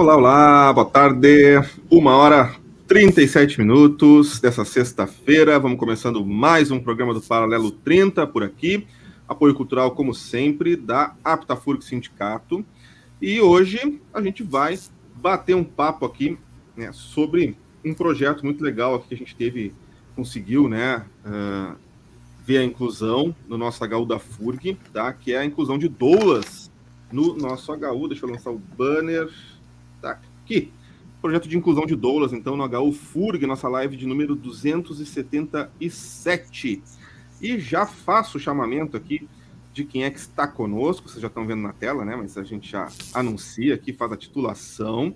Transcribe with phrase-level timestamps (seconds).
[0.00, 1.60] Olá, olá, boa tarde.
[1.90, 2.56] Uma hora
[2.88, 5.60] 37 minutos dessa sexta-feira.
[5.60, 8.86] Vamos começando mais um programa do Paralelo 30 por aqui.
[9.28, 12.64] Apoio cultural, como sempre, da Aptafurg Sindicato.
[13.20, 14.78] E hoje a gente vai
[15.16, 16.38] bater um papo aqui
[16.74, 19.74] né, sobre um projeto muito legal aqui que a gente teve,
[20.16, 21.76] conseguiu, né, uh,
[22.42, 25.12] ver a inclusão no nosso HU da FURG, tá?
[25.12, 26.70] Que é a inclusão de doulas
[27.12, 28.08] no nosso HU.
[28.08, 29.28] Deixa eu lançar o banner.
[30.50, 30.72] Aqui.
[31.22, 36.82] Projeto de inclusão de doulas, então, no HU FURG, nossa live de número 277.
[37.40, 39.28] E já faço o chamamento aqui
[39.72, 42.16] de quem é que está conosco, vocês já estão vendo na tela, né?
[42.16, 45.14] Mas a gente já anuncia aqui, faz a titulação.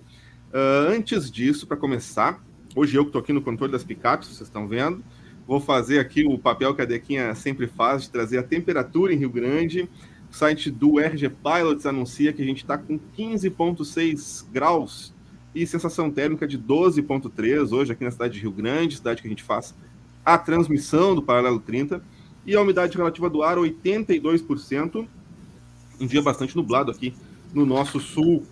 [0.53, 2.41] Uh, antes disso, para começar,
[2.73, 5.03] hoje eu que estou aqui no controle das picapes, vocês estão vendo,
[5.45, 9.17] vou fazer aqui o papel que a Dequinha sempre faz, de trazer a temperatura em
[9.17, 9.89] Rio Grande.
[10.31, 15.13] O site do RG Pilots anuncia que a gente está com 15,6 graus
[15.55, 19.29] e sensação térmica de 12,3 hoje aqui na cidade de Rio Grande, cidade que a
[19.29, 19.73] gente faz
[20.23, 22.03] a transmissão do Paralelo 30.
[22.45, 25.07] E a umidade relativa do ar, 82%.
[25.99, 27.13] Um dia bastante nublado aqui
[27.53, 28.45] no nosso sul.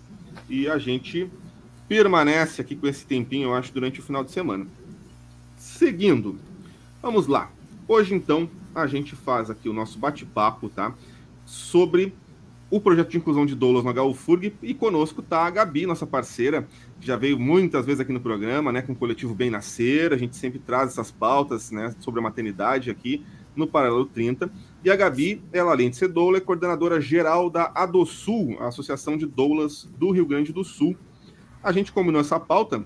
[0.48, 1.30] E a gente
[1.86, 4.66] permanece aqui com esse tempinho, eu acho, durante o final de semana.
[5.56, 6.38] Seguindo,
[7.00, 7.52] vamos lá.
[7.86, 10.92] Hoje, então, a gente faz aqui o nosso bate-papo, tá?
[11.46, 12.14] sobre
[12.70, 16.66] o projeto de inclusão de doulas no HUFURG e conosco está a Gabi, nossa parceira,
[17.04, 20.36] já veio muitas vezes aqui no programa, né, com o coletivo Bem Nascer, a gente
[20.36, 24.50] sempre traz essas pautas, né, sobre a maternidade aqui no Paralelo 30,
[24.82, 29.16] e a Gabi, ela além de ser doula, é coordenadora geral da ADOSUL, a Associação
[29.16, 30.96] de Doulas do Rio Grande do Sul.
[31.62, 32.84] A gente combinou essa pauta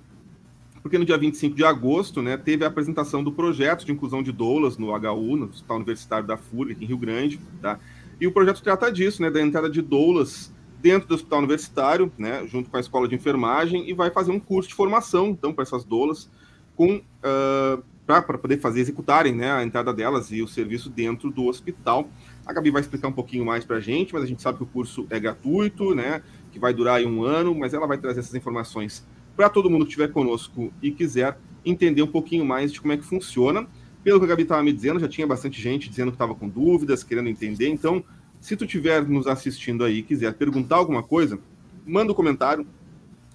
[0.82, 4.32] porque no dia 25 de agosto, né, teve a apresentação do projeto de inclusão de
[4.32, 7.78] doulas no HU, no Hospital Universitário da FURG, aqui em Rio Grande, tá?
[8.20, 12.47] E o projeto trata disso, né, da entrada de doulas dentro do hospital universitário, né,
[12.47, 15.62] junto com a escola de enfermagem, e vai fazer um curso de formação, então, para
[15.62, 16.31] essas doulas,
[16.77, 21.47] com uh, para poder fazer executarem, né, a entrada delas e o serviço dentro do
[21.47, 22.09] hospital.
[22.47, 24.65] A Gabi vai explicar um pouquinho mais para a gente, mas a gente sabe que
[24.65, 28.34] o curso é gratuito, né, que vai durar um ano, mas ela vai trazer essas
[28.34, 29.06] informações
[29.37, 32.97] para todo mundo que estiver conosco e quiser entender um pouquinho mais de como é
[32.97, 33.66] que funciona.
[34.03, 36.49] Pelo que a Gabi estava me dizendo, já tinha bastante gente dizendo que estava com
[36.49, 37.69] dúvidas, querendo entender.
[37.69, 38.03] Então,
[38.41, 41.38] se tu estiver nos assistindo aí quiser perguntar alguma coisa,
[41.87, 42.66] manda um comentário,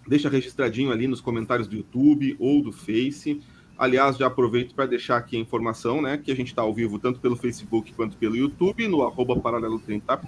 [0.08, 3.42] deixa registradinho ali nos comentários do YouTube ou do Face.
[3.78, 7.00] Aliás, já aproveito para deixar aqui a informação, né, que a gente está ao vivo
[7.00, 10.22] tanto pelo Facebook quanto pelo YouTube, no arroba paralelo 30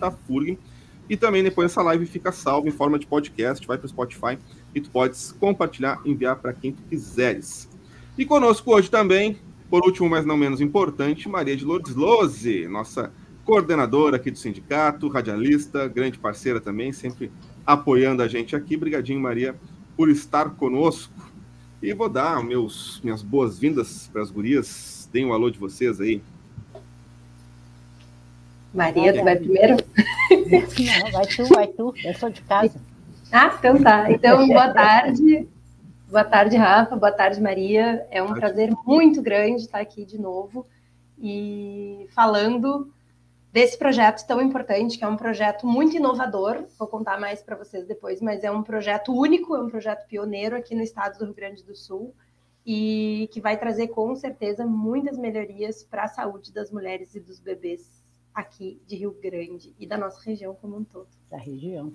[1.08, 4.40] e também depois essa live fica salva em forma de podcast, vai para o Spotify
[4.74, 7.70] e tu podes compartilhar, enviar para quem tu quiseres.
[8.18, 9.38] E conosco hoje também
[9.70, 13.12] por último, mas não menos importante, Maria de Lourdes Lose, nossa
[13.46, 17.32] coordenadora aqui do sindicato, radialista, grande parceira também, sempre
[17.66, 18.76] apoiando a gente aqui.
[18.76, 19.56] Obrigadinho, Maria,
[19.96, 21.14] por estar conosco.
[21.82, 25.08] E vou dar meus, minhas boas-vindas para as gurias.
[25.14, 26.22] Deem um alô de vocês aí.
[28.74, 29.78] Maria, tu vai primeiro?
[30.32, 31.94] Não, vai tu, vai tu.
[32.04, 32.82] Eu sou de casa.
[33.32, 34.12] Ah, então tá.
[34.12, 35.48] Então, boa tarde.
[36.10, 36.96] Boa tarde, Rafa.
[36.96, 38.06] Boa tarde, Maria.
[38.10, 40.66] É um prazer muito grande estar aqui de novo
[41.22, 42.92] e falando
[43.56, 46.66] desse projeto tão importante, que é um projeto muito inovador.
[46.78, 50.58] Vou contar mais para vocês depois, mas é um projeto único, é um projeto pioneiro
[50.58, 52.14] aqui no estado do Rio Grande do Sul
[52.66, 57.40] e que vai trazer com certeza muitas melhorias para a saúde das mulheres e dos
[57.40, 57.90] bebês
[58.34, 61.08] aqui de Rio Grande e da nossa região como um todo.
[61.32, 61.94] Da região.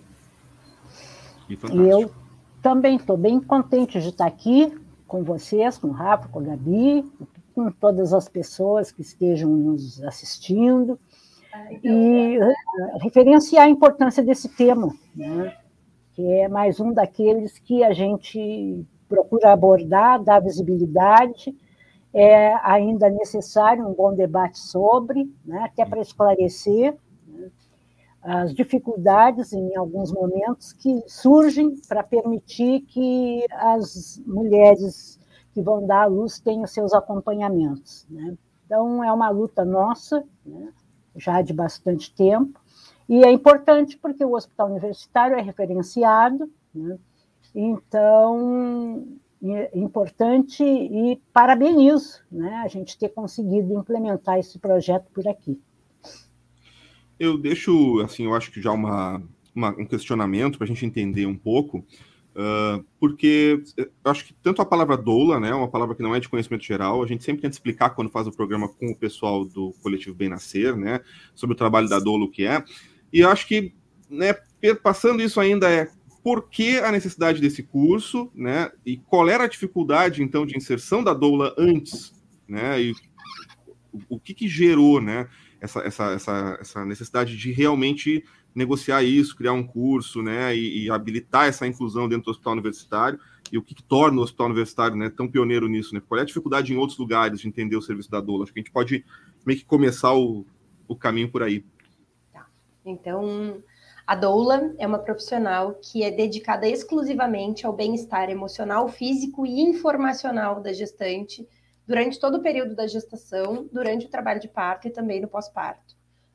[1.47, 2.11] E eu
[2.63, 4.75] também estou bem contente de estar aqui
[5.07, 7.05] com vocês, com o Rafa, com a Gabi,
[7.55, 10.99] com todas as pessoas que estejam nos assistindo,
[11.83, 12.55] e eh,
[13.01, 15.57] referenciar a importância desse tema, né?
[16.13, 21.55] que é mais um daqueles que a gente procura abordar, dar visibilidade,
[22.13, 25.65] é ainda necessário um bom debate sobre, né?
[25.65, 26.97] até para esclarecer,
[28.23, 35.19] as dificuldades em alguns momentos que surgem para permitir que as mulheres
[35.55, 38.07] que vão dar à luz tenham seus acompanhamentos.
[38.11, 38.37] Né?
[38.67, 40.69] Então, é uma luta nossa, né?
[41.17, 42.61] Já de bastante tempo,
[43.09, 46.99] e é importante porque o hospital universitário é referenciado, né?
[47.55, 49.05] então
[49.43, 52.63] é importante e parabenizo né?
[52.65, 55.59] a gente ter conseguido implementar esse projeto por aqui.
[57.19, 59.23] Eu deixo, assim, eu acho que já uma,
[59.55, 61.85] uma um questionamento para a gente entender um pouco,
[62.37, 66.21] uh, porque eu acho que tanto a palavra doula, né, uma palavra que não é
[66.21, 69.45] de conhecimento geral, a gente sempre tenta explicar quando faz o programa com o pessoal
[69.45, 71.01] do coletivo Bem Nascer, né,
[71.35, 72.63] sobre o trabalho da doula, o que é,
[73.13, 73.75] e eu acho que,
[74.09, 74.35] né,
[74.83, 75.91] passando isso ainda é
[76.23, 78.71] por que a necessidade desse curso, né?
[78.85, 82.13] E qual era a dificuldade, então, de inserção da doula antes,
[82.47, 82.81] né?
[82.81, 82.95] E
[84.09, 85.29] o que, que gerou, né?
[85.61, 88.25] Essa, essa, essa, essa necessidade de realmente
[88.55, 90.55] negociar isso, criar um curso, né?
[90.55, 93.19] E, e habilitar essa inclusão dentro do hospital universitário
[93.53, 96.03] e o que, que, torna o hospital universitário né, tão pioneiro nisso, né?
[96.07, 98.45] Qual é a dificuldade em outros lugares de entender o serviço da doula?
[98.45, 99.05] Acho que a gente pode
[99.45, 100.47] meio que começar o,
[100.87, 101.65] o caminho por aí.
[102.33, 102.47] Tá.
[102.85, 103.63] Então,
[104.07, 110.61] a doula é uma profissional que é dedicada exclusivamente ao bem-estar emocional, físico e informacional
[110.61, 111.47] da gestante
[111.87, 115.90] durante todo o período da gestação, durante o trabalho de parto e também no pós-parto.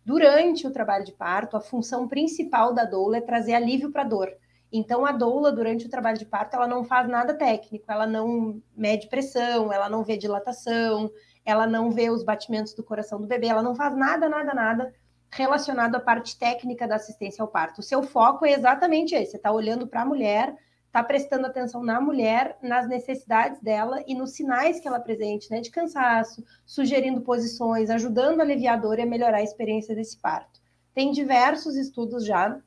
[0.05, 4.05] Durante o trabalho de parto, a função principal da doula é trazer alívio para a
[4.05, 4.31] dor.
[4.71, 8.61] Então, a doula, durante o trabalho de parto, ela não faz nada técnico, ela não
[8.75, 11.09] mede pressão, ela não vê dilatação,
[11.43, 14.93] ela não vê os batimentos do coração do bebê, ela não faz nada, nada, nada
[15.31, 17.79] relacionado à parte técnica da assistência ao parto.
[17.79, 20.55] O seu foco é exatamente esse: você está olhando para a mulher,
[20.95, 25.59] está prestando atenção na mulher, nas necessidades dela e nos sinais que ela apresente, né,
[25.59, 30.17] de cansaço, sugerindo posições, ajudando a aliviar a dor e a melhorar a experiência desse
[30.17, 30.61] parto.
[30.93, 32.57] Tem diversos estudos já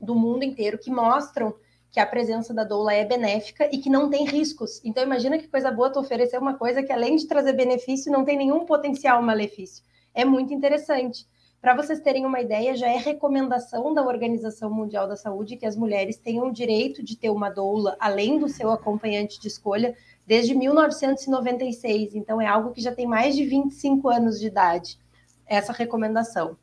[0.00, 1.54] do mundo inteiro que mostram
[1.92, 4.80] que a presença da doula é benéfica e que não tem riscos.
[4.84, 8.24] Então imagina que coisa boa tu oferecer uma coisa que além de trazer benefício, não
[8.24, 9.84] tem nenhum potencial malefício.
[10.12, 11.24] É muito interessante.
[11.60, 15.76] Para vocês terem uma ideia, já é recomendação da Organização Mundial da Saúde que as
[15.76, 19.94] mulheres tenham o direito de ter uma doula, além do seu acompanhante de escolha,
[20.26, 22.14] desde 1996.
[22.14, 24.98] Então, é algo que já tem mais de 25 anos de idade,
[25.46, 26.56] essa recomendação.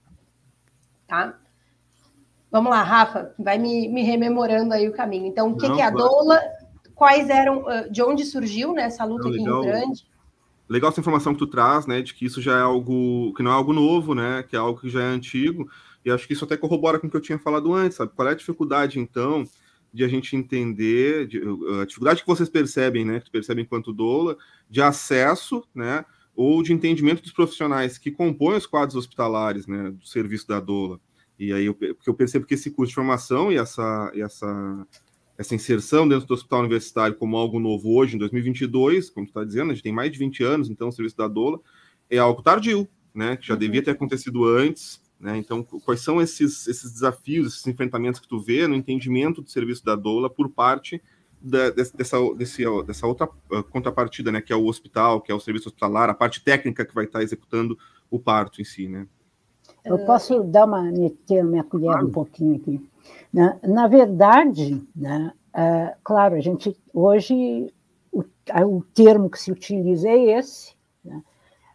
[1.07, 1.37] Tá?
[2.51, 5.27] Vamos lá, Rafa, vai me, me rememorando aí o caminho.
[5.27, 6.41] Então, o que, Não, que é a doula?
[6.95, 10.06] Quais eram, de onde surgiu né, essa luta aqui em Grande?
[10.69, 13.51] Legal essa informação que tu traz, né, de que isso já é algo que não
[13.51, 15.69] é algo novo, né, que é algo que já é antigo,
[16.03, 18.11] e acho que isso até corrobora com o que eu tinha falado antes, sabe?
[18.15, 19.45] Qual é a dificuldade, então,
[19.93, 21.41] de a gente entender, de,
[21.81, 24.37] a dificuldade que vocês percebem, né, que percebem enquanto doula,
[24.69, 26.05] de acesso, né,
[26.35, 30.99] ou de entendimento dos profissionais que compõem os quadros hospitalares, né, do serviço da doula.
[31.39, 34.87] E aí eu, eu percebo que esse curso de formação e essa, e essa
[35.37, 39.43] essa inserção dentro do hospital universitário como algo novo hoje, em 2022, como tu está
[39.43, 41.59] dizendo, a gente tem mais de 20 anos, então, o serviço da doula
[42.09, 43.59] é algo tardio, né, que já uhum.
[43.59, 48.39] devia ter acontecido antes, né, então, quais são esses, esses desafios, esses enfrentamentos que tu
[48.39, 51.01] vê no entendimento do serviço da doula por parte
[51.39, 55.39] da, dessa, desse, dessa outra uh, contrapartida, né, que é o hospital, que é o
[55.39, 57.77] serviço hospitalar, a parte técnica que vai estar executando
[58.09, 59.07] o parto em si, né?
[59.87, 62.07] Eu posso dar uma meter minha colher claro.
[62.07, 62.89] um pouquinho aqui.
[63.33, 67.73] Na, na verdade, né, é, claro, a gente hoje
[68.11, 71.21] o, o, termo que se utiliza é esse, né,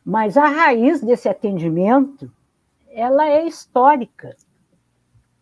[0.05, 2.31] mas a raiz desse atendimento
[2.91, 4.37] ela é histórica.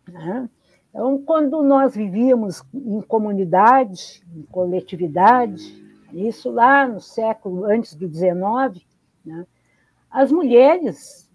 [0.09, 0.49] Né?
[0.91, 5.81] Então, quando nós vivíamos em comunidade, em coletividade,
[6.13, 8.85] isso lá no século antes do XIX,
[9.25, 9.47] né,
[10.11, 11.30] as mulheres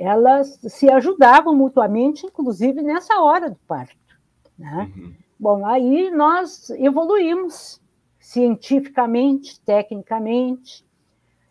[0.00, 4.18] elas se ajudavam mutuamente, inclusive nessa hora do parto.
[4.58, 4.90] Né?
[4.96, 5.14] Uhum.
[5.38, 7.78] Bom, aí nós evoluímos
[8.18, 10.86] cientificamente, tecnicamente,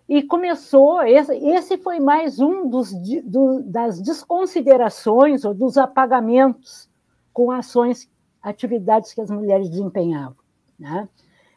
[0.08, 1.04] e começou.
[1.04, 2.92] Esse, esse foi mais um dos,
[3.24, 6.90] do, das desconsiderações ou dos apagamentos
[7.32, 8.10] com ações,
[8.42, 10.38] atividades que as mulheres desempenhavam.
[10.80, 11.08] Né?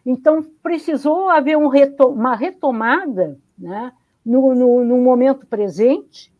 [0.05, 3.93] Então, precisou haver um reto, uma retomada né,
[4.25, 6.31] no, no, no momento presente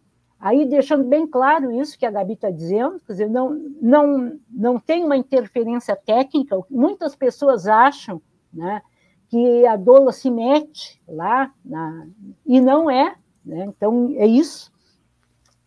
[0.43, 4.77] Aí, deixando bem claro isso que a Gabi está dizendo, quer dizer, não, não, não
[4.77, 8.21] tem uma interferência técnica, muitas pessoas acham
[8.53, 8.83] né,
[9.29, 12.09] que a doula se mete lá, na,
[12.45, 13.15] e não é,
[13.47, 13.67] né?
[13.67, 14.73] então é isso,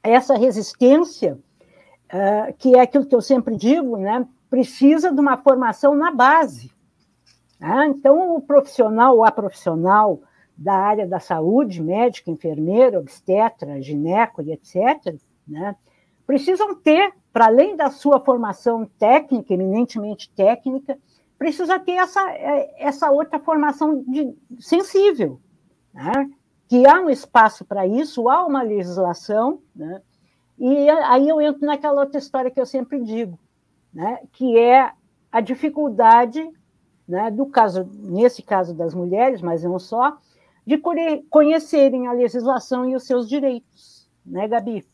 [0.03, 1.39] essa resistência,
[2.12, 6.70] uh, que é aquilo que eu sempre digo, né, precisa de uma formação na base.
[7.62, 7.88] Né?
[7.88, 10.20] Então, o profissional ou a profissional
[10.57, 15.15] da área da saúde, médico, enfermeiro, obstetra, gineco e etc.,
[15.47, 15.75] né,
[16.25, 20.97] precisam ter, para além da sua formação técnica, eminentemente técnica,
[21.38, 25.39] precisa ter essa, é, essa outra formação de, sensível,
[25.93, 26.29] né,
[26.67, 30.01] que há um espaço para isso, há uma legislação, né,
[30.57, 33.38] e aí eu entro naquela outra história que eu sempre digo,
[33.93, 34.91] né, que é
[35.29, 36.50] a dificuldade,
[37.05, 40.17] né, do caso, nesse caso das mulheres, mas não só,
[40.65, 40.81] de
[41.29, 44.86] conhecerem a legislação e os seus direitos, né, Gabi?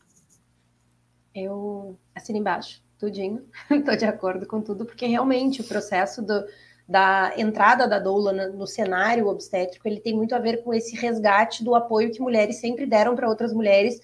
[1.34, 6.44] Eu assino embaixo, tudinho, estou de acordo com tudo, porque realmente o processo do,
[6.86, 10.94] da entrada da doula no, no, cenário obstétrico, ele tem muito a ver com esse
[10.94, 13.98] resgate do apoio que mulheres sempre deram para outras mulheres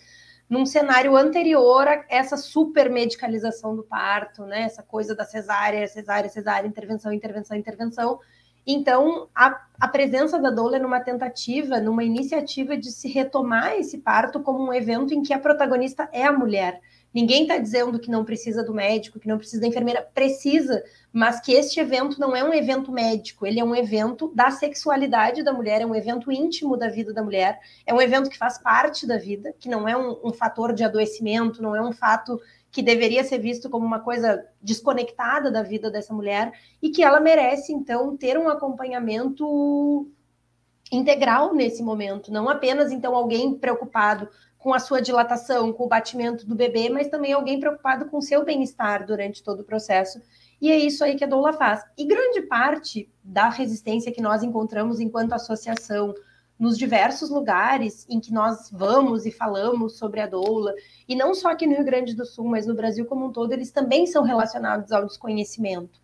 [0.49, 4.63] num cenário anterior a essa super medicalização do parto, né?
[4.63, 8.19] Essa coisa da cesárea, cesárea, cesárea, intervenção, intervenção, intervenção.
[8.71, 13.97] Então, a, a presença da doula é numa tentativa, numa iniciativa de se retomar esse
[13.97, 16.79] parto como um evento em que a protagonista é a mulher.
[17.15, 20.03] Ninguém está dizendo que não precisa do médico, que não precisa da enfermeira.
[20.13, 24.51] Precisa, mas que este evento não é um evento médico, ele é um evento da
[24.51, 28.37] sexualidade da mulher, é um evento íntimo da vida da mulher, é um evento que
[28.37, 31.93] faz parte da vida, que não é um, um fator de adoecimento, não é um
[31.93, 32.39] fato
[32.79, 37.19] que deveria ser visto como uma coisa desconectada da vida dessa mulher e que ela
[37.19, 40.09] merece, então, ter um acompanhamento
[40.93, 46.47] integral nesse momento, não apenas então alguém preocupado com a sua dilatação, com o batimento
[46.47, 50.23] do bebê, mas também alguém preocupado com o seu bem-estar durante todo o processo.
[50.61, 51.85] E é isso aí que a doula faz.
[51.99, 56.15] E grande parte da resistência que nós encontramos enquanto associação
[56.59, 60.75] nos diversos lugares em que nós vamos e falamos sobre a doula,
[61.09, 63.53] e não só aqui no Rio Grande do Sul, mas no Brasil como um todo,
[63.53, 66.01] eles também são relacionados ao desconhecimento.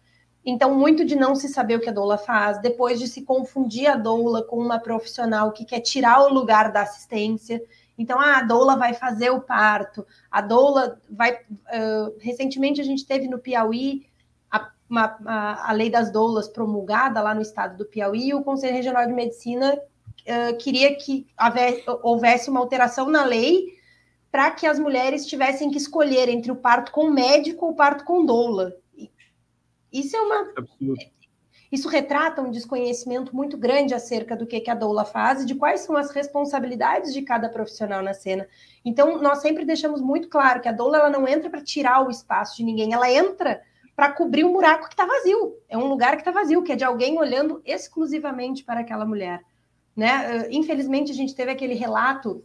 [0.47, 3.87] Então, muito de não se saber o que a doula faz, depois de se confundir
[3.87, 7.63] a doula com uma profissional que quer tirar o lugar da assistência.
[7.97, 11.33] Então, ah, a doula vai fazer o parto, a doula vai.
[11.33, 14.07] Uh, recentemente a gente teve no Piauí
[14.51, 18.43] a, uma, a, a, lei das doulas promulgada lá no estado do Piauí, e o
[18.45, 19.81] Conselho Regional de Medicina
[20.23, 21.27] uh, queria que
[22.03, 23.75] houvesse uma alteração na lei
[24.31, 28.05] para que as mulheres tivessem que escolher entre o parto com médico ou o parto
[28.05, 28.75] com doula.
[29.93, 30.53] Isso é uma.
[30.57, 31.15] Absurdo.
[31.75, 35.57] Isso retrata um desconhecimento muito grande acerca do que, que a doula faz e de
[35.57, 38.47] quais são as responsabilidades de cada profissional na cena.
[38.85, 42.11] Então, nós sempre deixamos muito claro que a doula ela não entra para tirar o
[42.11, 43.61] espaço de ninguém, ela entra
[43.97, 45.57] para cobrir um buraco que está vazio.
[45.69, 49.43] É um lugar que está vazio, que é de alguém olhando exclusivamente para aquela mulher.
[49.97, 50.49] Né?
[50.51, 52.45] Infelizmente, a gente teve aquele relato,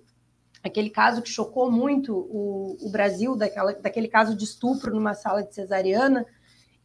[0.63, 5.43] aquele caso que chocou muito o, o Brasil, daquela, daquele caso de estupro numa sala
[5.43, 6.25] de cesariana,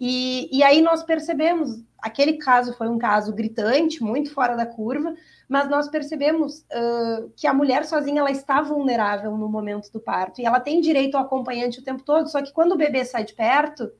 [0.01, 5.15] e, e aí nós percebemos, aquele caso foi um caso gritante, muito fora da curva,
[5.49, 10.41] mas nós percebemos uh, que a mulher sozinha ela está vulnerável no momento do parto
[10.41, 13.25] e ela tem direito ao acompanhante o tempo todo, só que quando o bebê sai
[13.25, 13.91] de perto,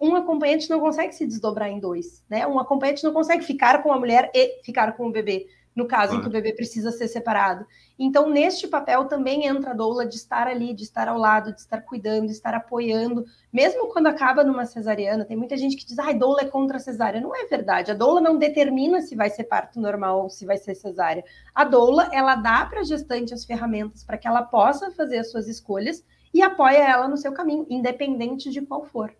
[0.00, 2.46] um acompanhante não consegue se desdobrar em dois, né?
[2.46, 6.16] Um acompanhante não consegue ficar com a mulher e ficar com o bebê no caso
[6.16, 7.64] em que o bebê precisa ser separado.
[7.98, 11.60] Então, neste papel também entra a doula de estar ali, de estar ao lado, de
[11.60, 15.24] estar cuidando, de estar apoiando, mesmo quando acaba numa cesariana.
[15.24, 17.20] Tem muita gente que diz, ah, doula é contra a cesárea.
[17.20, 17.90] Não é verdade.
[17.90, 21.24] A doula não determina se vai ser parto normal ou se vai ser cesárea.
[21.54, 25.30] A doula, ela dá para a gestante as ferramentas para que ela possa fazer as
[25.30, 29.12] suas escolhas e apoia ela no seu caminho, independente de qual for.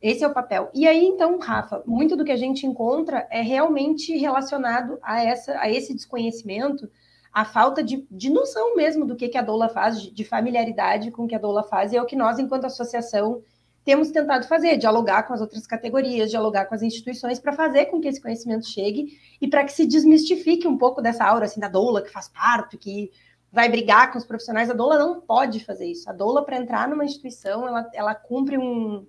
[0.00, 0.70] Esse é o papel.
[0.72, 5.58] E aí, então, Rafa, muito do que a gente encontra é realmente relacionado a, essa,
[5.58, 6.90] a esse desconhecimento,
[7.32, 11.10] a falta de, de noção mesmo do que, que a doula faz, de, de familiaridade
[11.10, 13.42] com o que a doula faz, e é o que nós, enquanto associação,
[13.84, 18.00] temos tentado fazer, dialogar com as outras categorias, dialogar com as instituições para fazer com
[18.00, 21.68] que esse conhecimento chegue e para que se desmistifique um pouco dessa aura assim da
[21.68, 23.10] doula que faz parto, que
[23.52, 24.70] vai brigar com os profissionais.
[24.70, 26.08] A doula não pode fazer isso.
[26.08, 29.06] A doula para entrar numa instituição, ela, ela cumpre um,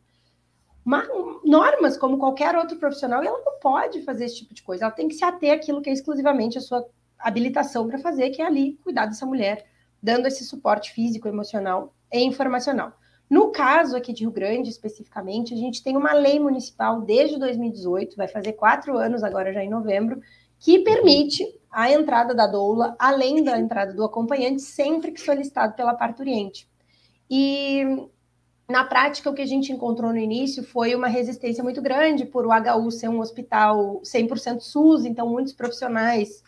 [0.85, 1.07] uma,
[1.43, 4.85] normas como qualquer outro profissional e ela não pode fazer esse tipo de coisa.
[4.85, 6.85] Ela tem que se ater àquilo que é exclusivamente a sua
[7.19, 9.65] habilitação para fazer, que é ali cuidar dessa mulher,
[10.01, 12.93] dando esse suporte físico, emocional e informacional.
[13.29, 18.17] No caso aqui de Rio Grande, especificamente, a gente tem uma lei municipal desde 2018,
[18.17, 20.21] vai fazer quatro anos agora, já em novembro,
[20.59, 25.93] que permite a entrada da doula, além da entrada do acompanhante, sempre que solicitado pela
[25.93, 26.67] parturiente.
[27.29, 28.05] E
[28.71, 32.45] na prática, o que a gente encontrou no início foi uma resistência muito grande por
[32.45, 36.41] o HU ser um hospital 100% SUS, então muitos profissionais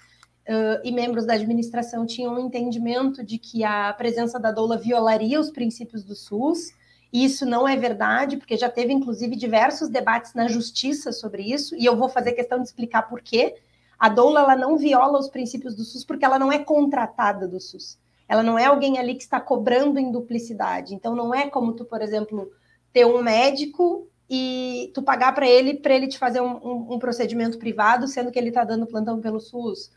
[0.47, 5.39] uh, e membros da administração tinham um entendimento de que a presença da doula violaria
[5.39, 6.73] os princípios do SUS.
[7.11, 11.75] E isso não é verdade, porque já teve inclusive diversos debates na justiça sobre isso,
[11.75, 13.55] e eu vou fazer questão de explicar por quê.
[13.99, 17.59] A doula ela não viola os princípios do SUS porque ela não é contratada do
[17.59, 17.99] SUS.
[18.27, 20.95] Ela não é alguém ali que está cobrando em duplicidade.
[20.95, 22.49] Então, não é como tu, por exemplo,
[22.91, 26.99] ter um médico e tu pagar para ele para ele te fazer um, um, um,
[26.99, 29.91] procedimento privado, sendo que ele está dando plantão pelo SUS.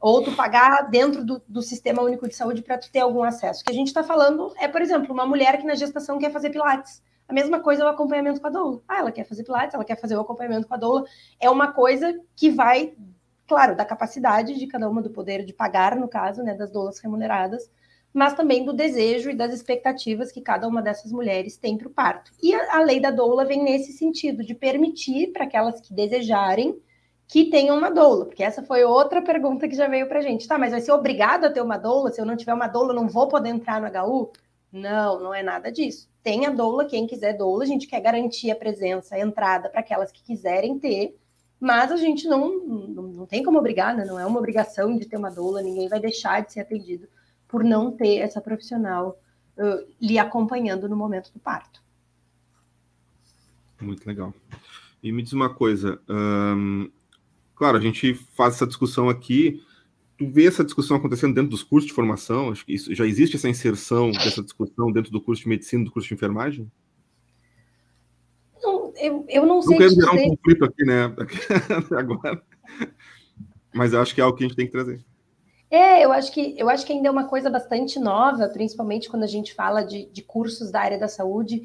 [0.00, 3.60] Ou tu pagar dentro do, do Sistema Único de Saúde para tu ter algum acesso.
[3.60, 6.32] O que a gente está falando é, por exemplo, uma mulher que na gestação quer
[6.32, 7.02] fazer pilates.
[7.28, 8.82] A mesma coisa é o acompanhamento com a doula.
[8.88, 11.04] Ah, ela quer fazer pilates, ela quer fazer o acompanhamento com a doula.
[11.40, 12.94] É uma coisa que vai,
[13.46, 16.98] claro, da capacidade de cada uma do poder de pagar, no caso, né, das doulas
[16.98, 17.70] remuneradas,
[18.12, 21.90] mas também do desejo e das expectativas que cada uma dessas mulheres tem para o
[21.90, 22.30] parto.
[22.42, 26.78] E a, a, lei da doula vem nesse sentido, de permitir para aquelas que desejarem
[27.26, 30.46] que tenham uma doula, porque essa foi outra pergunta que já veio para a gente.
[30.46, 32.10] Tá, mas vai ser obrigado a ter uma doula?
[32.10, 34.32] Se eu não tiver uma doula, não vou poder entrar no HU?
[34.70, 36.10] Não, não é nada disso.
[36.22, 39.80] Tem a doula, quem quiser doula, a gente quer garantir a presença, a entrada para
[39.80, 41.18] aquelas que quiserem ter,
[41.62, 44.04] mas a gente não, não, não tem como obrigar, né?
[44.04, 47.06] não é uma obrigação de ter uma doula, ninguém vai deixar de ser atendido
[47.46, 49.16] por não ter essa profissional
[49.56, 51.80] uh, lhe acompanhando no momento do parto.
[53.80, 54.34] Muito legal.
[55.00, 56.00] E me diz uma coisa,
[57.54, 59.62] claro, a gente faz essa discussão aqui,
[60.18, 62.50] tu vê essa discussão acontecendo dentro dos cursos de formação?
[62.50, 65.92] Acho que isso, já existe essa inserção dessa discussão dentro do curso de medicina, do
[65.92, 66.68] curso de enfermagem?
[69.02, 69.72] Eu, eu não sei.
[69.72, 71.12] Não quero gerar um conflito aqui, né?
[71.98, 72.40] Agora.
[73.74, 75.04] Mas eu acho que é algo que a gente tem que trazer.
[75.68, 79.24] É, eu acho que eu acho que ainda é uma coisa bastante nova, principalmente quando
[79.24, 81.62] a gente fala de, de cursos da área da saúde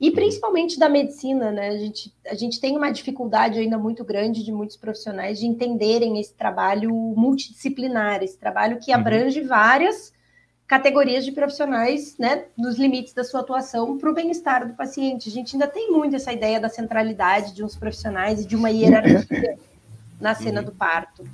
[0.00, 1.68] e principalmente da medicina, né?
[1.68, 6.18] A gente, a gente tem uma dificuldade ainda muito grande de muitos profissionais de entenderem
[6.18, 8.98] esse trabalho multidisciplinar, esse trabalho que uhum.
[8.98, 10.12] abrange várias
[10.68, 15.30] categorias de profissionais, né, nos limites da sua atuação para o bem-estar do paciente.
[15.30, 18.70] A gente ainda tem muito essa ideia da centralidade de uns profissionais e de uma
[18.70, 19.58] hierarquia
[20.20, 21.24] na cena do parto.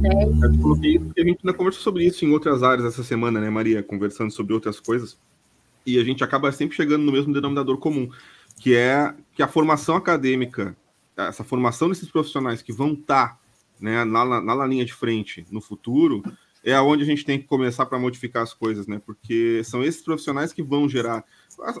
[0.00, 0.24] Né?
[0.42, 3.38] Eu coloquei isso porque a gente ainda conversou sobre isso em outras áreas essa semana,
[3.38, 3.82] né, Maria?
[3.82, 5.18] Conversando sobre outras coisas
[5.84, 8.10] e a gente acaba sempre chegando no mesmo denominador comum,
[8.58, 10.76] que é que a formação acadêmica,
[11.16, 13.38] essa formação desses profissionais que vão estar tá,
[13.80, 16.22] né, na, na linha de frente no futuro,
[16.64, 19.00] é aonde a gente tem que começar para modificar as coisas, né?
[19.04, 21.24] Porque são esses profissionais que vão gerar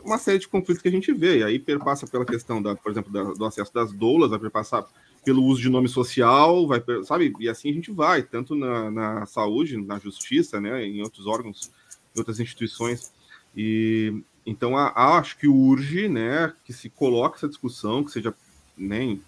[0.04, 1.38] uma série de conflitos que a gente vê.
[1.38, 4.84] E aí perpassa pela questão, da, por exemplo, da, do acesso das doulas, vai perpassar
[5.24, 7.32] pelo uso de nome social, vai, sabe?
[7.38, 10.84] E assim a gente vai, tanto na, na saúde, na justiça, né?
[10.84, 11.70] Em outros órgãos,
[12.14, 13.12] em outras instituições.
[13.56, 18.34] E então a, acho que urge, né, que se coloque essa discussão, que seja
[18.76, 19.18] né,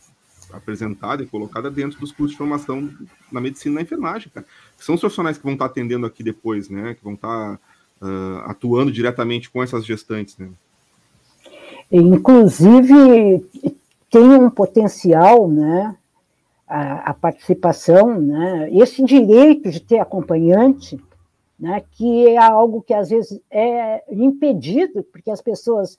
[0.51, 2.91] apresentada e colocada dentro dos cursos de formação
[3.31, 4.47] na medicina e na enfermagem, cara.
[4.83, 8.90] São os profissionais que vão estar atendendo aqui depois, né, que vão estar uh, atuando
[8.90, 10.49] diretamente com essas gestantes, né.
[11.93, 13.45] Inclusive
[14.11, 15.97] tem um potencial, né,
[16.66, 21.01] a, a participação, né, esse direito de ter acompanhante
[21.61, 25.99] né, que é algo que às vezes é impedido, porque as pessoas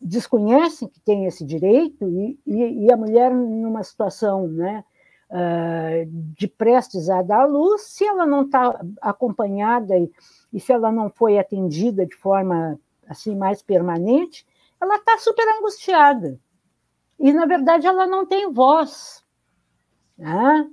[0.00, 4.84] desconhecem que tem esse direito, e, e, e a mulher, numa situação né,
[5.30, 10.10] uh, de prestes a dar à luz, se ela não está acompanhada e,
[10.52, 14.46] e se ela não foi atendida de forma assim mais permanente,
[14.80, 16.38] ela está super angustiada.
[17.18, 19.24] E, na verdade, ela não tem voz.
[20.18, 20.68] Né?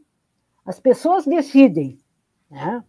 [0.66, 1.98] As pessoas decidem.
[2.50, 2.84] Né?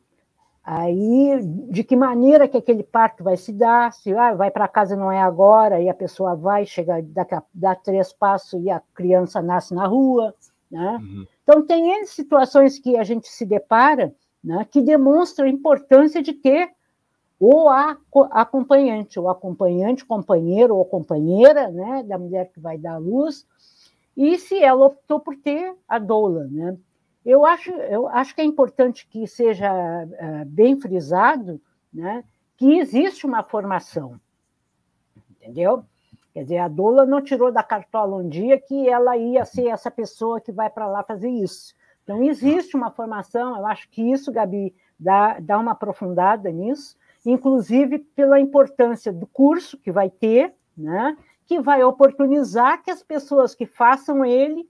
[0.63, 3.93] Aí, de que maneira que aquele parto vai se dar?
[3.93, 7.75] Se ah, vai para casa não é agora, e a pessoa vai, chega, a, dá
[7.75, 10.35] três passos e a criança nasce na rua.
[10.71, 10.99] Né?
[11.01, 11.27] Uhum.
[11.45, 16.71] Então, tem situações que a gente se depara né, que demonstram a importância de ter
[17.39, 17.69] o
[18.31, 23.47] acompanhante, o acompanhante, companheiro ou companheira né, da mulher que vai dar à luz,
[24.17, 26.47] e se ela optou por ter a doula.
[26.47, 26.77] Né?
[27.25, 31.61] Eu acho, eu acho que é importante que seja uh, bem frisado
[31.93, 32.25] né,
[32.57, 34.19] que existe uma formação,
[35.31, 35.85] entendeu?
[36.35, 39.89] Quer dizer, a doula não tirou da cartola um dia que ela ia ser essa
[39.89, 41.73] pessoa que vai para lá fazer isso.
[42.03, 48.01] Então, existe uma formação, eu acho que isso, Gabi, dá, dá uma aprofundada nisso, inclusive
[48.01, 51.17] pela importância do curso que vai ter, né,
[51.47, 54.69] que vai oportunizar que as pessoas que façam ele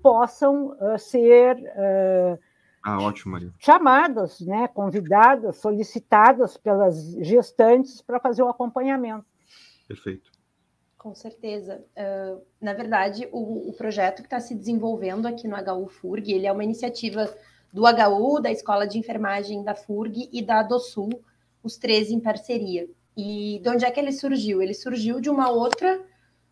[0.00, 2.38] possam uh, ser uh,
[2.82, 3.52] ah, ótimo, Maria.
[3.58, 9.26] chamadas, né, convidadas, solicitadas pelas gestantes para fazer o acompanhamento.
[9.88, 10.30] Perfeito.
[11.00, 11.82] Com certeza.
[11.96, 16.46] Uh, na verdade, o, o projeto que está se desenvolvendo aqui no HU FURG, ele
[16.46, 17.34] é uma iniciativa
[17.72, 21.08] do HU, da Escola de Enfermagem da FURG e da DOSUL,
[21.62, 22.86] os três em parceria.
[23.16, 24.60] E de onde é que ele surgiu?
[24.60, 26.04] Ele surgiu de uma outra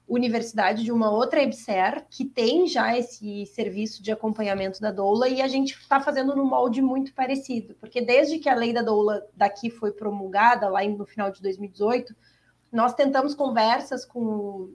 [0.08, 5.42] universidade de uma outra EBSER que tem já esse serviço de acompanhamento da doula e
[5.42, 9.26] a gente está fazendo no molde muito parecido, porque desde que a lei da doula
[9.34, 12.16] daqui foi promulgada, lá no final de 2018,
[12.72, 14.70] nós tentamos conversas com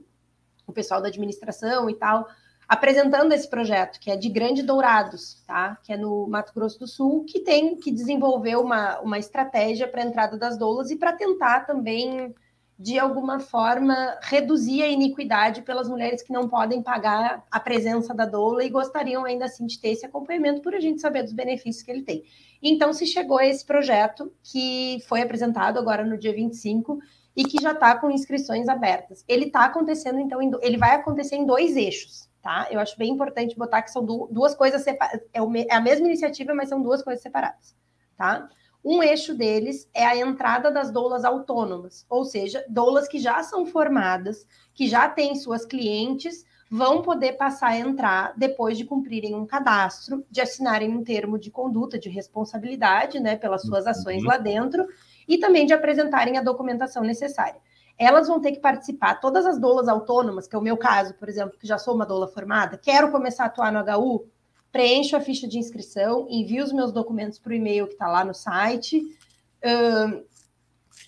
[0.66, 2.26] o pessoal da administração e tal,
[2.66, 5.76] apresentando esse projeto, que é de Grande Dourados, tá?
[5.82, 10.02] Que é no Mato Grosso do Sul, que tem que desenvolver uma, uma estratégia para
[10.02, 12.34] a entrada das doulas e para tentar também
[12.78, 18.26] de alguma forma, reduzir a iniquidade pelas mulheres que não podem pagar a presença da
[18.26, 21.84] doula e gostariam ainda assim de ter esse acompanhamento por a gente saber dos benefícios
[21.84, 22.24] que ele tem.
[22.60, 26.98] Então, se chegou a esse projeto que foi apresentado agora no dia 25
[27.36, 29.24] e que já está com inscrições abertas.
[29.26, 32.68] Ele está acontecendo, então, ele vai acontecer em dois eixos, tá?
[32.70, 35.20] Eu acho bem importante botar que são duas coisas separadas.
[35.32, 37.76] É, é a mesma iniciativa, mas são duas coisas separadas,
[38.16, 38.48] tá?
[38.84, 43.64] Um eixo deles é a entrada das doulas autônomas, ou seja, doulas que já são
[43.64, 49.46] formadas, que já têm suas clientes, vão poder passar a entrar depois de cumprirem um
[49.46, 54.28] cadastro, de assinarem um termo de conduta, de responsabilidade, né, pelas suas ações uhum.
[54.28, 54.86] lá dentro,
[55.28, 57.60] e também de apresentarem a documentação necessária.
[57.98, 61.28] Elas vão ter que participar, todas as doulas autônomas, que é o meu caso, por
[61.28, 64.26] exemplo, que já sou uma doula formada, quero começar a atuar no HU,
[64.72, 68.24] preencho a ficha de inscrição, envio os meus documentos para o e-mail que está lá
[68.24, 69.00] no site,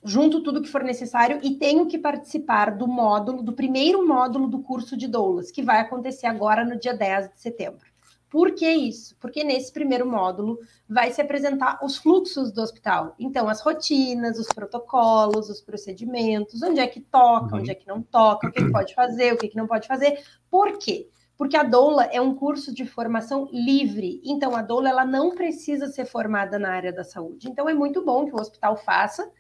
[0.05, 4.61] junto tudo que for necessário e tenho que participar do módulo, do primeiro módulo do
[4.61, 7.86] curso de doulas, que vai acontecer agora no dia 10 de setembro.
[8.37, 9.17] Por que isso?
[9.19, 13.15] Porque nesse primeiro módulo vai se apresentar os fluxos do hospital.
[13.19, 17.63] Então, as rotinas, os protocolos, os procedimentos, onde é que toca, uhum.
[17.63, 19.89] onde é que não toca, o que, que pode fazer, o que, que não pode
[19.89, 20.23] fazer.
[20.51, 21.09] Por quê?
[21.35, 24.21] Porque a doula é um curso de formação livre.
[24.23, 27.49] Então, a doula ela não precisa ser formada na área da saúde.
[27.49, 29.33] Então, é muito bom que o hospital faça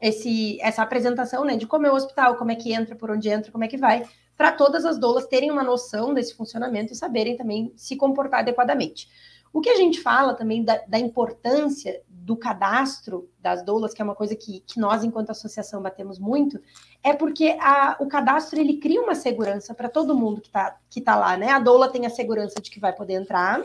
[0.00, 3.28] esse, essa apresentação né, de como é o hospital, como é que entra, por onde
[3.28, 4.02] entra, como é que vai,
[4.40, 9.06] para todas as doulas terem uma noção desse funcionamento e saberem também se comportar adequadamente.
[9.52, 14.04] O que a gente fala também da, da importância do cadastro das doulas, que é
[14.04, 16.58] uma coisa que, que nós, enquanto associação, batemos muito,
[17.04, 21.02] é porque a, o cadastro ele cria uma segurança para todo mundo que está que
[21.02, 21.50] tá lá, né?
[21.50, 23.62] A doula tem a segurança de que vai poder entrar,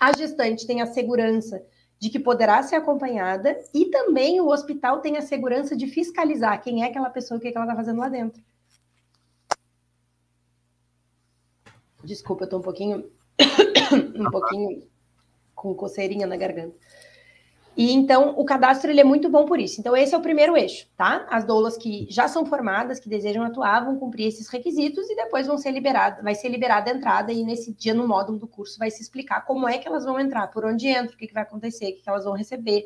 [0.00, 1.62] a gestante tem a segurança
[1.98, 6.82] de que poderá ser acompanhada, e também o hospital tem a segurança de fiscalizar quem
[6.82, 8.42] é aquela pessoa e o que, é que ela está fazendo lá dentro.
[12.04, 13.10] Desculpa, eu estou um pouquinho,
[14.14, 14.82] um pouquinho
[15.54, 16.76] com coceirinha na garganta.
[17.76, 19.80] E então o cadastro ele é muito bom por isso.
[19.80, 21.26] Então esse é o primeiro eixo, tá?
[21.28, 25.46] As doulas que já são formadas, que desejam atuar, vão cumprir esses requisitos e depois
[25.46, 28.78] vão ser liberadas, vai ser liberada a entrada e nesse dia no módulo do curso
[28.78, 31.34] vai se explicar como é que elas vão entrar, por onde entram, o que, que
[31.34, 32.84] vai acontecer, o que, que elas vão receber,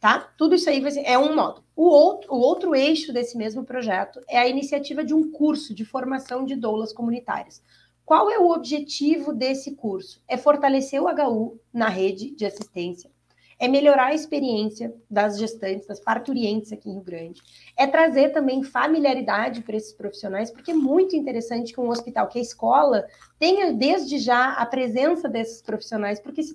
[0.00, 0.18] tá?
[0.36, 1.64] Tudo isso aí ser, é um módulo.
[1.76, 5.84] O outro, o outro eixo desse mesmo projeto é a iniciativa de um curso de
[5.84, 7.62] formação de doulas comunitárias.
[8.06, 10.22] Qual é o objetivo desse curso?
[10.28, 13.10] É fortalecer o HU na rede de assistência,
[13.58, 17.42] é melhorar a experiência das gestantes, das parturientes aqui em Rio Grande,
[17.76, 22.38] é trazer também familiaridade para esses profissionais, porque é muito interessante que um hospital, que
[22.38, 23.04] a escola,
[23.40, 26.54] tenha desde já a presença desses profissionais, porque se,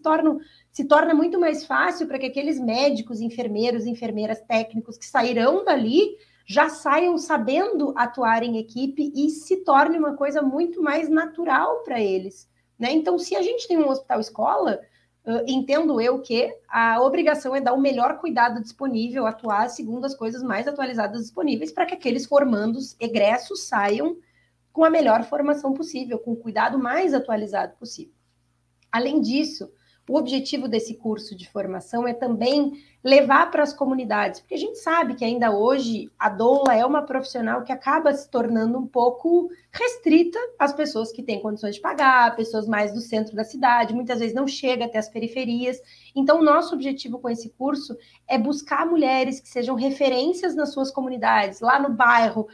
[0.72, 6.16] se torna muito mais fácil para que aqueles médicos, enfermeiros, enfermeiras, técnicos que sairão dali
[6.52, 12.02] já saiam sabendo atuar em equipe e se torne uma coisa muito mais natural para
[12.02, 12.50] eles.
[12.78, 12.92] Né?
[12.92, 14.82] Então, se a gente tem um hospital escola,
[15.26, 20.14] uh, entendo eu que a obrigação é dar o melhor cuidado disponível, atuar segundo as
[20.14, 24.18] coisas mais atualizadas disponíveis, para que aqueles formandos egressos saiam
[24.74, 28.14] com a melhor formação possível, com o cuidado mais atualizado possível.
[28.92, 29.72] Além disso,
[30.10, 34.78] o objetivo desse curso de formação é também levar para as comunidades, porque a gente
[34.78, 39.50] sabe que ainda hoje a doula é uma profissional que acaba se tornando um pouco
[39.72, 44.20] restrita às pessoas que têm condições de pagar, pessoas mais do centro da cidade, muitas
[44.20, 45.80] vezes não chega até as periferias.
[46.16, 51.60] Então, nosso objetivo com esse curso é buscar mulheres que sejam referências nas suas comunidades,
[51.60, 52.48] lá no bairro,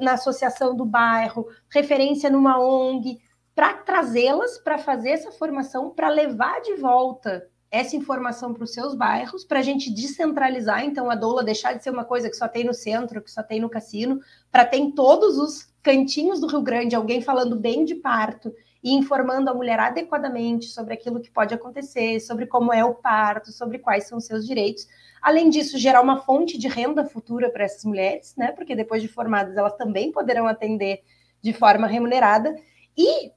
[0.00, 3.20] na associação do bairro, referência numa ONG,
[3.54, 8.94] para trazê-las para fazer essa formação, para levar de volta essa informação para os seus
[8.94, 12.46] bairros, para a gente descentralizar, então, a doula deixar de ser uma coisa que só
[12.46, 16.46] tem no centro, que só tem no cassino, para ter em todos os cantinhos do
[16.46, 18.52] Rio Grande alguém falando bem de parto
[18.84, 23.50] e informando a mulher adequadamente sobre aquilo que pode acontecer, sobre como é o parto,
[23.52, 24.86] sobre quais são seus direitos.
[25.22, 28.50] Além disso, gerar uma fonte de renda futura para essas mulheres, né?
[28.52, 31.00] Porque depois de formadas, elas também poderão atender
[31.40, 32.54] de forma remunerada.
[32.96, 33.30] E,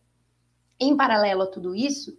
[0.80, 2.18] em paralelo a tudo isso,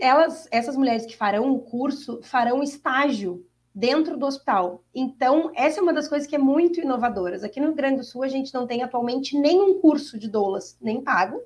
[0.00, 4.84] elas, essas mulheres que farão o curso farão estágio dentro do hospital.
[4.94, 7.42] Então, essa é uma das coisas que é muito inovadoras.
[7.42, 10.76] Aqui no Rio Grande do Sul, a gente não tem atualmente nenhum curso de doulas,
[10.80, 11.40] nem pago.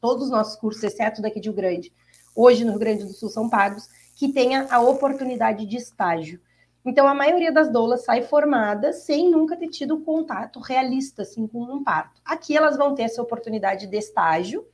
[0.00, 1.92] Todos os nossos cursos, exceto daqui de Rio Grande,
[2.34, 6.40] hoje no Rio Grande do Sul são pagos, que tenha a oportunidade de estágio.
[6.84, 11.62] Então, a maioria das doulas sai formada sem nunca ter tido contato realista assim, com
[11.62, 12.20] um parto.
[12.24, 14.66] Aqui elas vão ter essa oportunidade de estágio,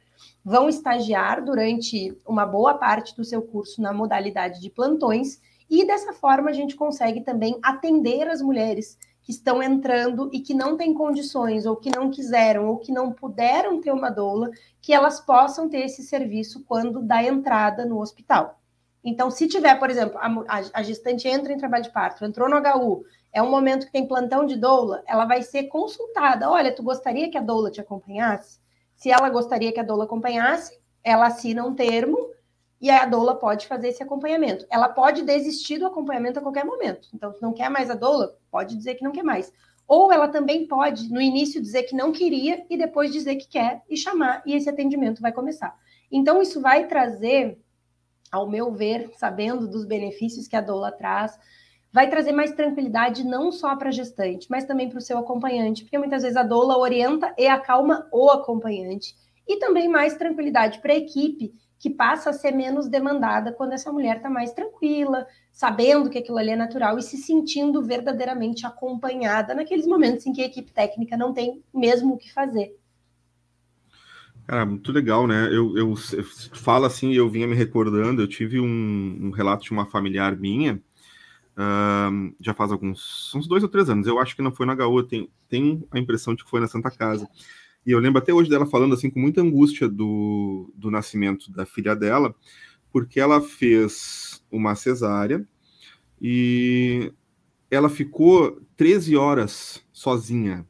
[0.44, 6.12] vão estagiar durante uma boa parte do seu curso na modalidade de plantões, e dessa
[6.12, 10.92] forma a gente consegue também atender as mulheres que estão entrando e que não têm
[10.92, 14.50] condições, ou que não quiseram, ou que não puderam ter uma doula,
[14.82, 18.60] que elas possam ter esse serviço quando dá entrada no hospital.
[19.02, 22.56] Então, se tiver, por exemplo, a, a, gestante entra em trabalho de parto, entrou no
[22.56, 26.50] HU, é um momento que tem plantão de doula, ela vai ser consultada.
[26.50, 28.63] Olha, tu gostaria que a doula te acompanhasse?
[29.04, 32.30] Se ela gostaria que a doula acompanhasse, ela assina um termo
[32.80, 34.64] e a doula pode fazer esse acompanhamento.
[34.70, 37.08] Ela pode desistir do acompanhamento a qualquer momento.
[37.12, 39.52] Então, se não quer mais a doula, pode dizer que não quer mais.
[39.86, 43.82] Ou ela também pode, no início, dizer que não queria e depois dizer que quer
[43.90, 45.78] e chamar, e esse atendimento vai começar.
[46.10, 47.60] Então, isso vai trazer,
[48.32, 51.38] ao meu ver, sabendo dos benefícios que a doula traz,
[51.94, 55.84] vai trazer mais tranquilidade não só para a gestante, mas também para o seu acompanhante,
[55.84, 59.14] porque muitas vezes a doula orienta e acalma o acompanhante.
[59.46, 63.92] E também mais tranquilidade para a equipe, que passa a ser menos demandada quando essa
[63.92, 69.54] mulher está mais tranquila, sabendo que aquilo ali é natural e se sentindo verdadeiramente acompanhada
[69.54, 72.76] naqueles momentos em que a equipe técnica não tem mesmo o que fazer.
[74.48, 75.46] Cara, muito legal, né?
[75.46, 79.70] Eu, eu, eu falo assim, eu vinha me recordando, eu tive um, um relato de
[79.70, 80.82] uma familiar minha,
[81.56, 84.74] uh, já faz alguns, uns dois ou três anos, eu acho que não foi na
[84.74, 87.28] eu tenho, tenho a impressão de que foi na Santa Casa.
[87.86, 91.66] E eu lembro até hoje dela falando assim com muita angústia do, do nascimento da
[91.66, 92.34] filha dela,
[92.90, 95.46] porque ela fez uma cesárea
[96.20, 97.12] e
[97.70, 100.66] ela ficou 13 horas sozinha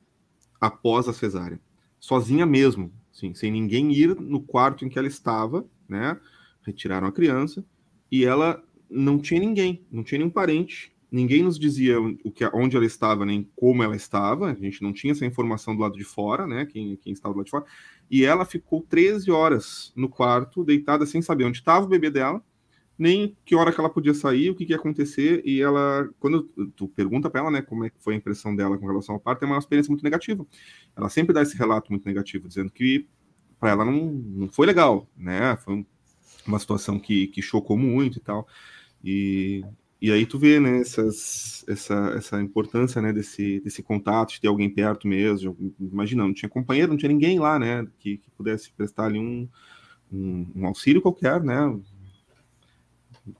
[0.61, 1.61] após a cesárea.
[2.01, 6.18] Sozinha mesmo, sim, sem ninguém ir no quarto em que ela estava, né?
[6.62, 7.64] Retiraram a criança
[8.11, 12.77] e ela não tinha ninguém, não tinha nenhum parente, ninguém nos dizia o que, onde
[12.77, 16.03] ela estava, nem como ela estava, a gente não tinha essa informação do lado de
[16.03, 17.64] fora, né, quem, quem estava do lado de fora,
[18.11, 22.42] e ela ficou 13 horas no quarto, deitada, sem saber onde estava o bebê dela,
[22.99, 26.44] nem que hora que ela podia sair, o que, que ia acontecer, e ela, quando
[26.75, 29.20] tu pergunta para ela, né, como é que foi a impressão dela com relação ao
[29.20, 30.44] parto, é uma experiência muito negativa.
[30.97, 33.07] Ela sempre dá esse relato muito negativo, dizendo que
[33.59, 35.87] para ela não, não foi legal, né, foi
[36.46, 38.46] uma situação que, que chocou muito e tal,
[39.04, 39.64] e,
[40.00, 44.48] e aí tu vê, né, essas, essa, essa importância, né, desse, desse contato, de ter
[44.48, 45.57] alguém perto mesmo.
[45.80, 49.48] Imagina, não tinha companheiro, não tinha ninguém lá, né, que, que pudesse prestar ali um,
[50.12, 51.78] um, um, auxílio qualquer, né.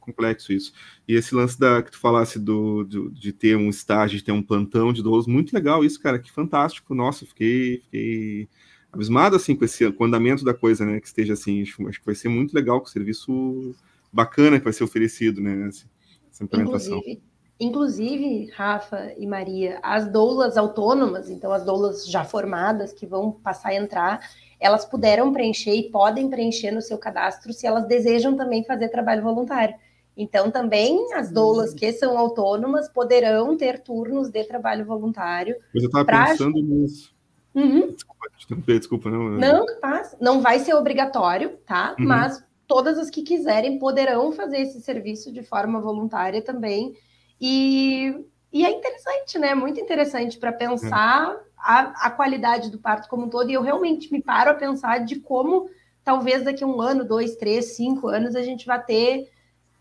[0.01, 0.73] Complexo isso.
[1.07, 4.33] E esse lance da que tu falasse do, do, de ter um estágio, de ter
[4.33, 6.95] um plantão de idoso, muito legal isso, cara, que fantástico.
[6.95, 8.49] Nossa, fiquei, fiquei
[8.95, 11.63] abismado assim com esse com o andamento da coisa, né, que esteja assim.
[11.63, 13.75] Acho, acho que vai ser muito legal, com o serviço
[14.13, 15.87] bacana que vai ser oferecido, né, assim
[16.35, 16.99] essa implementação.
[16.99, 17.23] Inclusive,
[17.61, 23.69] inclusive, Rafa e Maria, as doulas autônomas, então as doulas já formadas que vão passar
[23.69, 24.21] a entrar,
[24.59, 29.23] elas puderam preencher e podem preencher no seu cadastro se elas desejam também fazer trabalho
[29.23, 29.77] voluntário.
[30.17, 35.57] Então, também as doulas que são autônomas poderão ter turnos de trabalho voluntário.
[35.75, 36.27] Mas eu estava pra...
[36.27, 37.14] pensando nisso.
[37.55, 37.93] Uhum.
[37.93, 39.31] Desculpa, desculpa, não.
[39.31, 40.17] Não, capaz.
[40.21, 41.95] Não vai ser obrigatório, tá?
[41.99, 42.07] Uhum.
[42.07, 46.97] Mas todas as que quiserem poderão fazer esse serviço de forma voluntária também.
[47.41, 49.55] E, e é interessante, né?
[49.55, 51.39] Muito interessante para pensar é.
[51.59, 53.51] a, a qualidade do parto como um todo.
[53.51, 55.69] E eu realmente me paro a pensar de como
[56.03, 59.31] talvez daqui a um ano, dois, três, cinco anos, a gente vai ter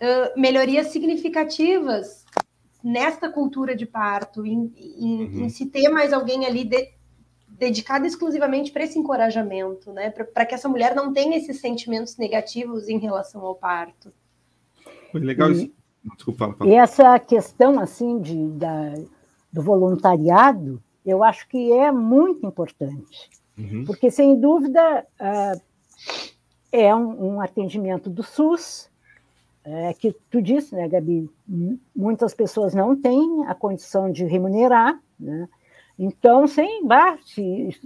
[0.01, 2.23] uh, melhorias significativas
[2.83, 5.45] nesta cultura de parto, em, em, uhum.
[5.45, 6.89] em se ter mais alguém ali de,
[7.57, 10.09] dedicada exclusivamente para esse encorajamento, né?
[10.09, 14.11] Para que essa mulher não tenha esses sentimentos negativos em relação ao parto.
[15.11, 15.71] Foi legal e, isso.
[16.15, 16.69] Desculpa, fala, fala.
[16.69, 18.93] E essa questão assim de, da,
[19.51, 23.85] do voluntariado, eu acho que é muito importante, uhum.
[23.85, 25.61] porque sem dúvida uh,
[26.71, 28.91] é um, um, atendimento do SUS.
[29.65, 31.29] É, que tu disse, né, Gabi?
[31.95, 35.47] Muitas pessoas não têm a condição de remunerar, né?
[35.97, 37.41] Então, sem bate,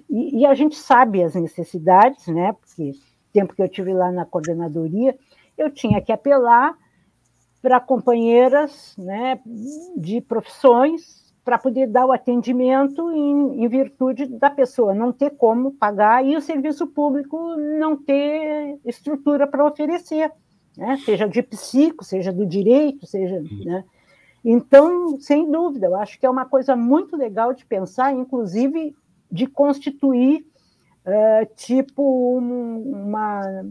[0.10, 2.54] e, e, a gente sabe as necessidades, né?
[2.54, 2.94] Porque
[3.34, 5.18] tempo que eu tive lá na coordenadoria,
[5.58, 6.76] eu tinha que apelar
[7.62, 9.40] para companheiras, né,
[9.98, 15.72] de profissões para poder dar o atendimento em, em, virtude da pessoa não ter como
[15.72, 20.32] pagar e o serviço público não ter estrutura para oferecer,
[20.78, 20.98] né?
[21.06, 23.86] seja de psico, seja do direito, seja, né?
[24.50, 28.96] Então, sem dúvida, eu acho que é uma coisa muito legal de pensar, inclusive
[29.30, 30.48] de constituir
[31.06, 33.66] uh, tipo um, uma,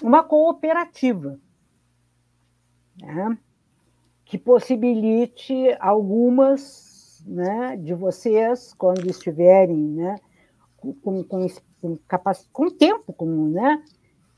[0.00, 1.40] uma cooperativa,
[3.02, 3.36] né?
[4.24, 10.14] que possibilite algumas né, de vocês, quando estiverem né,
[10.76, 11.48] com, com,
[11.80, 12.44] com, capac...
[12.52, 13.82] com tempo, com, né,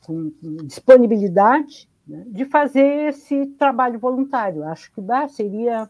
[0.06, 0.32] com
[0.64, 4.64] disponibilidade, né, de fazer esse trabalho voluntário.
[4.64, 5.88] Acho que bah, seria.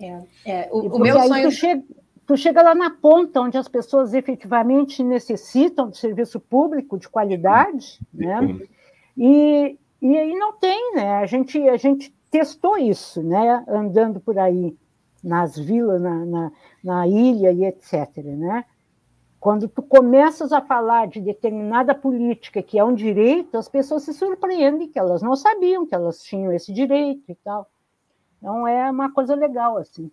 [0.00, 1.48] É, é, o, o meu sonho.
[1.48, 1.82] Tu chega,
[2.26, 8.00] tu chega lá na ponta, onde as pessoas efetivamente necessitam de serviço público de qualidade,
[8.12, 8.58] né?
[9.16, 11.16] E, e aí não tem, né?
[11.16, 13.64] A gente, a gente testou isso, né?
[13.68, 14.76] Andando por aí
[15.22, 18.08] nas vilas, na, na, na ilha e etc.
[18.24, 18.64] Né?
[19.42, 24.14] Quando tu começas a falar de determinada política que é um direito, as pessoas se
[24.14, 27.68] surpreendem que elas não sabiam que elas tinham esse direito e tal.
[28.38, 30.08] Então é uma coisa legal assim.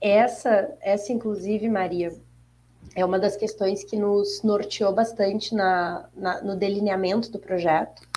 [0.00, 2.16] Essa, essa inclusive, Maria,
[2.94, 8.08] é uma das questões que nos norteou bastante na, na, no delineamento do projeto,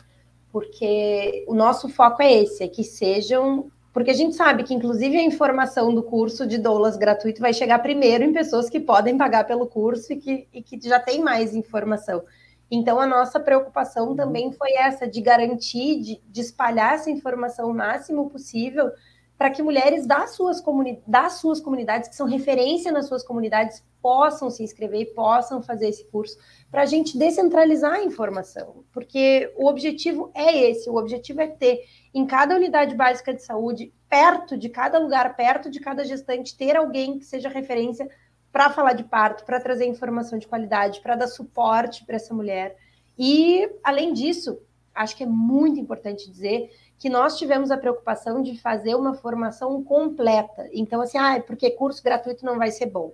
[0.51, 3.71] porque o nosso foco é esse, é que sejam.
[3.93, 7.77] Porque a gente sabe que, inclusive, a informação do curso de doulas gratuito vai chegar
[7.77, 11.55] primeiro em pessoas que podem pagar pelo curso e que, e que já tem mais
[11.55, 12.23] informação.
[12.71, 14.15] Então, a nossa preocupação uhum.
[14.15, 18.89] também foi essa, de garantir, de, de espalhar essa informação o máximo possível,
[19.37, 23.83] para que mulheres das suas, comuni das suas comunidades, que são referência nas suas comunidades,
[24.01, 26.37] possam se inscrever e possam fazer esse curso,
[26.69, 31.83] para a gente descentralizar a informação, porque o objetivo é esse: o objetivo é ter
[32.13, 36.75] em cada unidade básica de saúde, perto de cada lugar, perto de cada gestante, ter
[36.75, 38.09] alguém que seja referência
[38.51, 42.77] para falar de parto, para trazer informação de qualidade, para dar suporte para essa mulher.
[43.17, 44.59] E, além disso,
[44.93, 46.69] acho que é muito importante dizer
[47.03, 50.69] que nós tivemos a preocupação de fazer uma formação completa.
[50.71, 53.11] Então, assim, ah, porque curso gratuito não vai ser bom.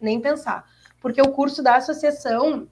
[0.00, 0.68] Nem pensar.
[1.00, 2.66] Porque o curso da associação,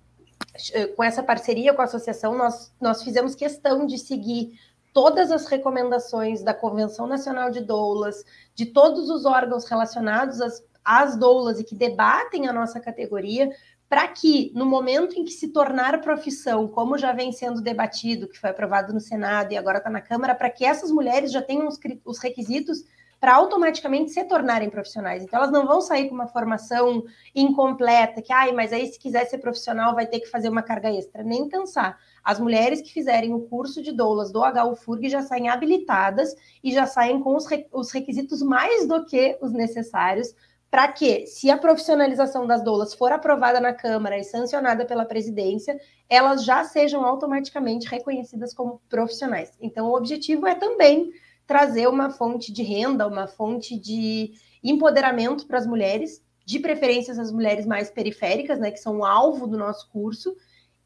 [0.72, 4.58] eh, com essa parceria com a associação, nós, nós fizemos questão de seguir
[4.92, 11.16] todas as recomendações da Convenção Nacional de Doulas, de todos os órgãos relacionados às, às
[11.16, 13.52] doulas e que debatem a nossa categoria,
[13.88, 18.38] para que, no momento em que se tornar profissão, como já vem sendo debatido, que
[18.38, 21.68] foi aprovado no Senado e agora está na Câmara, para que essas mulheres já tenham
[21.68, 22.84] os, os requisitos
[23.20, 25.22] para automaticamente se tornarem profissionais.
[25.22, 29.24] Então, elas não vão sair com uma formação incompleta, que, ai, mas aí se quiser
[29.26, 31.22] ser profissional vai ter que fazer uma carga extra.
[31.22, 31.98] Nem pensar.
[32.22, 36.86] As mulheres que fizerem o curso de doulas do HUFURG já saem habilitadas e já
[36.86, 40.34] saem com os, re os requisitos mais do que os necessários
[40.70, 45.78] para que, se a profissionalização das doulas for aprovada na Câmara e sancionada pela presidência,
[46.08, 49.52] elas já sejam automaticamente reconhecidas como profissionais.
[49.60, 51.10] Então, o objetivo é também
[51.46, 57.32] trazer uma fonte de renda, uma fonte de empoderamento para as mulheres, de preferência as
[57.32, 60.36] mulheres mais periféricas, né, que são alvo do nosso curso,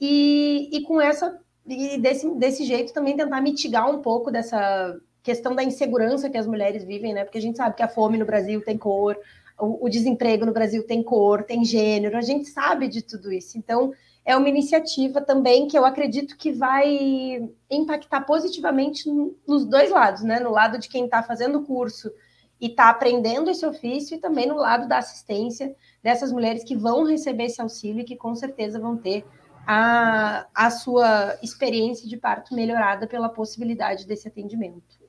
[0.01, 5.55] e, e com essa e desse, desse jeito também tentar mitigar um pouco dessa questão
[5.55, 7.25] da insegurança que as mulheres vivem, né?
[7.25, 9.17] Porque a gente sabe que a fome no Brasil tem cor,
[9.61, 13.59] o, o desemprego no Brasil tem cor, tem gênero, a gente sabe de tudo isso.
[13.59, 13.93] Então,
[14.25, 19.09] é uma iniciativa também que eu acredito que vai impactar positivamente
[19.47, 20.39] nos dois lados, né?
[20.41, 22.11] No lado de quem está fazendo o curso
[22.61, 27.05] e está aprendendo esse ofício, e também no lado da assistência dessas mulheres que vão
[27.05, 29.25] receber esse auxílio e que com certeza vão ter
[29.67, 35.00] a, a sua experiência de parto melhorada pela possibilidade desse atendimento.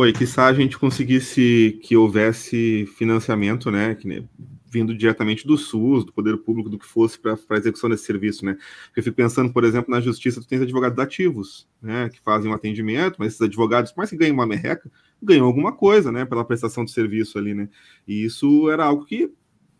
[0.00, 4.24] Pô, e quiçá a gente conseguisse que houvesse financiamento, né, que,
[4.66, 8.42] vindo diretamente do SUS, do poder público, do que fosse para a execução desse serviço,
[8.42, 8.56] né?
[8.96, 12.54] Eu fico pensando, por exemplo, na justiça, tu tens advogados ativos, né, que fazem um
[12.54, 14.90] atendimento, mas esses advogados, por mais que ganhem uma merreca,
[15.22, 17.68] ganham alguma coisa, né, pela prestação de serviço ali, né?
[18.08, 19.30] E isso era algo que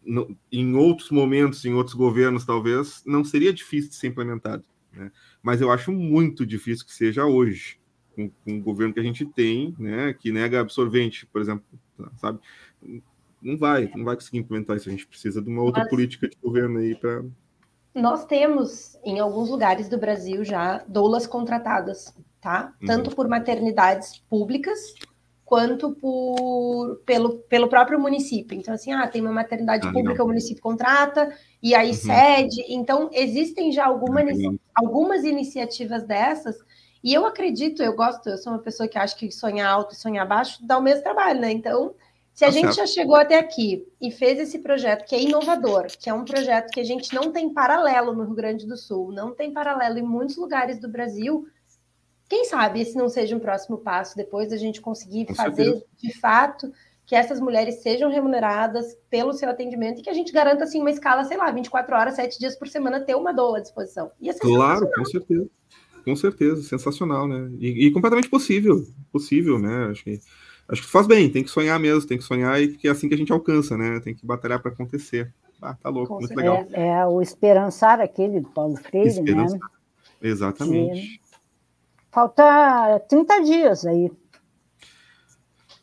[0.04, 5.10] no, em outros momentos, em outros governos, talvez, não seria difícil de ser implementado, né?
[5.42, 7.79] Mas eu acho muito difícil que seja hoje
[8.28, 11.64] com, com o governo que a gente tem, né, que nega absorvente, por exemplo,
[12.16, 12.38] sabe?
[13.40, 14.88] Não vai, não vai conseguir implementar isso.
[14.88, 15.90] A gente precisa de uma outra Mas...
[15.90, 17.24] política de governo aí para.
[17.94, 22.74] Nós temos em alguns lugares do Brasil já doulas contratadas, tá?
[22.80, 22.86] Uhum.
[22.86, 23.16] Tanto uhum.
[23.16, 24.94] por maternidades públicas
[25.50, 28.56] quanto por, pelo, pelo próprio município.
[28.56, 30.26] Então, assim, ah, tem uma maternidade ah, pública, legal.
[30.26, 31.94] o município contrata, e aí uhum.
[31.94, 32.64] cede.
[32.68, 36.56] Então, existem já alguma, ah, algumas iniciativas dessas
[37.02, 39.98] e eu acredito, eu gosto, eu sou uma pessoa que acha que sonhar alto e
[39.98, 41.50] sonhar baixo dá o mesmo trabalho, né?
[41.50, 41.94] Então,
[42.34, 42.76] se a tá gente certo.
[42.76, 46.70] já chegou até aqui e fez esse projeto que é inovador, que é um projeto
[46.70, 50.02] que a gente não tem paralelo no Rio Grande do Sul, não tem paralelo em
[50.02, 51.46] muitos lugares do Brasil,
[52.28, 55.86] quem sabe esse não seja um próximo passo depois da gente conseguir Com fazer certeza.
[55.96, 56.72] de fato
[57.04, 60.92] que essas mulheres sejam remuneradas pelo seu atendimento e que a gente garanta assim uma
[60.92, 64.12] escala, sei lá, 24 horas, 7 dias por semana ter uma doula à disposição.
[64.38, 65.50] claro, com certeza.
[66.04, 67.50] Com certeza, sensacional, né?
[67.58, 69.88] E, e, completamente possível, possível, né?
[69.90, 70.20] Acho que,
[70.68, 73.08] acho que faz bem, tem que sonhar mesmo, tem que sonhar e que é assim
[73.08, 74.00] que a gente alcança, né?
[74.00, 75.32] Tem que batalhar para acontecer.
[75.60, 76.66] Ah, tá louco, Com muito legal.
[76.72, 79.20] É, é, o esperançar aquele do Paulo Freire, né?
[79.20, 79.54] Esperança.
[79.54, 79.60] né?
[80.22, 81.20] Exatamente.
[82.10, 84.10] falta 30 dias aí.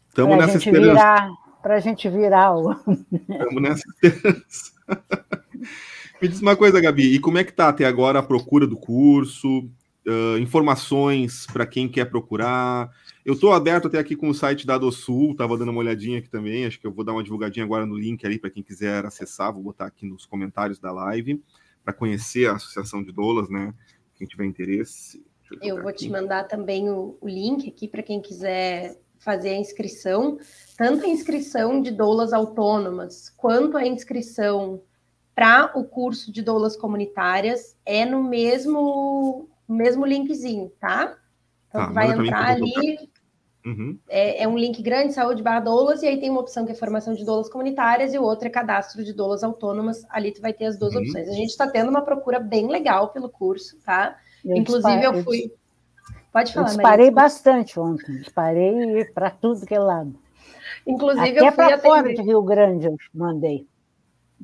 [0.10, 1.30] Estamos nessa esperança.
[1.62, 2.72] Para a gente virar o.
[3.30, 4.72] Estamos nessa esperança.
[6.20, 8.76] Me diz uma coisa, Gabi, e como é que tá até agora a procura do
[8.76, 9.70] curso?
[10.08, 12.90] Uh, informações para quem quer procurar.
[13.26, 16.30] Eu estou aberto até aqui com o site da Dosul, estava dando uma olhadinha aqui
[16.30, 16.66] também.
[16.66, 19.54] Acho que eu vou dar uma divulgadinha agora no link ali para quem quiser acessar.
[19.54, 21.44] Vou botar aqui nos comentários da live
[21.84, 23.74] para conhecer a Associação de Doulas, né?
[24.16, 25.24] Quem tiver interesse.
[25.62, 26.06] Eu, eu vou aqui.
[26.06, 30.38] te mandar também o, o link aqui para quem quiser fazer a inscrição,
[30.78, 34.82] tanto a inscrição de doulas autônomas quanto a inscrição
[35.34, 41.16] para o curso de doulas comunitárias é no mesmo mesmo linkzinho, tá?
[41.68, 43.10] Então tá, vai entrar ali,
[43.68, 44.00] Uhum.
[44.08, 46.76] É, é, um link grande, saúde barra doulas, e aí tem uma opção que é
[46.76, 50.06] formação de doulas comunitárias e o outro é cadastro de doulas autônomas.
[50.10, 51.02] Ali tu vai ter as duas uhum.
[51.02, 51.28] opções.
[51.28, 54.18] A gente está tendo uma procura bem legal pelo curso, tá?
[54.46, 55.52] Eu Inclusive, eu fui.
[56.32, 57.12] Pode falar, Eu disparei Maria.
[57.12, 60.16] bastante ontem, disparei para tudo que é lado.
[60.86, 63.68] Inclusive, Até eu fui para fora de Rio Grande, eu mandei.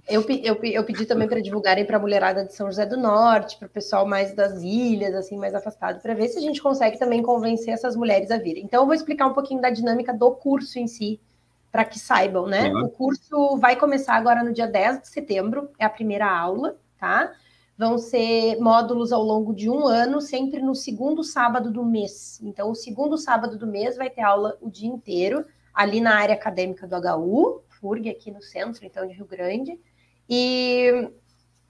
[0.08, 3.58] Eu, eu, eu pedi também para divulgarem para a mulherada de São José do Norte,
[3.58, 7.00] para o pessoal mais das ilhas, assim, mais afastado, para ver se a gente consegue
[7.00, 8.64] também convencer essas mulheres a virem.
[8.64, 11.22] Então, eu vou explicar um pouquinho da dinâmica do curso em si,
[11.72, 12.72] para que saibam, né?
[12.72, 12.86] Uhum.
[12.86, 17.32] O curso vai começar agora no dia 10 de setembro, é a primeira aula, tá?
[17.78, 22.40] Vão ser módulos ao longo de um ano, sempre no segundo sábado do mês.
[22.44, 26.36] Então, o segundo sábado do mês vai ter aula o dia inteiro, ali na área
[26.36, 29.78] acadêmica do HU, FURG, aqui no centro, então, de Rio Grande.
[30.30, 31.12] E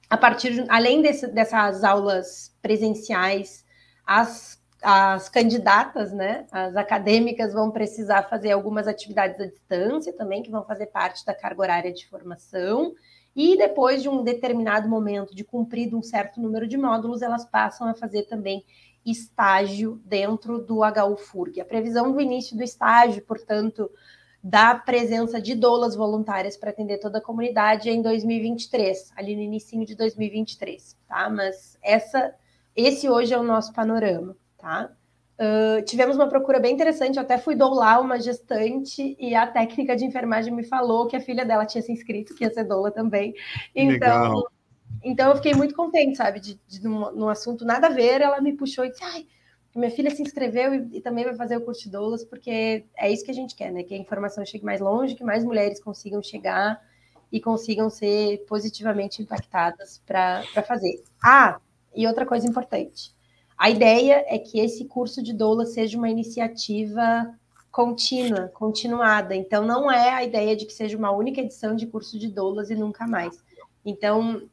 [0.08, 3.66] a partir, além desse, dessas aulas presenciais,
[4.06, 10.52] as, as candidatas, né, as acadêmicas vão precisar fazer algumas atividades à distância também, que
[10.52, 12.94] vão fazer parte da carga horária de formação.
[13.36, 17.88] E depois de um determinado momento de cumprido um certo número de módulos, elas passam
[17.88, 18.64] a fazer também
[19.04, 21.60] estágio dentro do HU FURG.
[21.60, 23.90] A previsão do início do estágio, portanto,
[24.44, 29.86] da presença de doulas voluntárias para atender toda a comunidade em 2023, ali no início
[29.86, 31.30] de 2023, tá?
[31.30, 32.36] Mas essa,
[32.76, 34.92] esse hoje é o nosso panorama, tá?
[35.40, 39.96] Uh, tivemos uma procura bem interessante, eu até fui doular uma gestante e a técnica
[39.96, 42.92] de enfermagem me falou que a filha dela tinha se inscrito, que ia ser doula
[42.92, 43.34] também.
[43.74, 44.44] Então,
[45.02, 48.42] então eu fiquei muito contente, sabe, de, de num, num assunto nada a ver, ela
[48.42, 49.26] me puxou e disse, ai,
[49.80, 53.12] minha filha se inscreveu e, e, também vai fazer o curso de doulas, porque é
[53.12, 53.84] isso que a gente quer, né?
[53.84, 56.80] Que a informação chegue mais longe, que mais mulheres consigam chegar
[57.32, 61.04] e consigam ser positivamente impactadas para fazer.
[61.24, 61.60] Ah,
[61.96, 63.12] e outra coisa importante.
[63.58, 67.34] A ideia é que esse curso de doula seja uma iniciativa
[67.72, 69.36] contínua, continuada.
[69.36, 72.70] Então, não é a ideia de que seja uma única edição de curso de doulas
[72.70, 73.44] e nunca mais.
[73.84, 74.48] Então,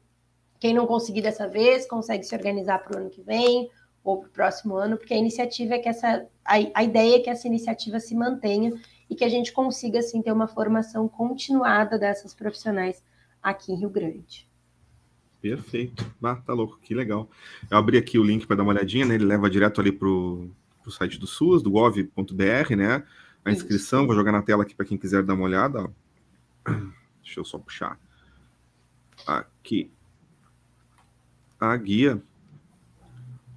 [0.59, 3.69] quem não conseguir dessa vez, consegue se organizar para o ano que vem,
[4.03, 7.19] ou para o próximo ano, porque a iniciativa é que essa, a, a ideia é
[7.19, 8.73] que essa iniciativa se mantenha
[9.09, 13.03] e que a gente consiga, assim, ter uma formação continuada dessas profissionais
[13.41, 14.47] aqui em Rio Grande.
[15.41, 16.05] Perfeito.
[16.23, 17.29] Ah, tá louco, que legal.
[17.69, 19.15] Eu abri aqui o link para dar uma olhadinha, né?
[19.15, 20.51] Ele leva direto ali para o
[20.89, 23.03] site do SUS, do gov.br, né?
[23.43, 24.07] A inscrição, Isso.
[24.07, 25.91] vou jogar na tela aqui para quem quiser dar uma olhada.
[27.23, 27.99] Deixa eu só puxar.
[29.25, 29.91] Aqui.
[31.59, 32.21] A guia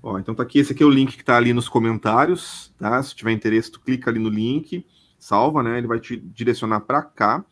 [0.07, 3.03] Ó, então tá aqui, esse aqui é o link que está ali nos comentários, tá?
[3.03, 4.85] Se tiver interesse, tu clica ali no link,
[5.19, 5.79] salva, né?
[5.79, 7.43] Ele vai te direcionar para cá.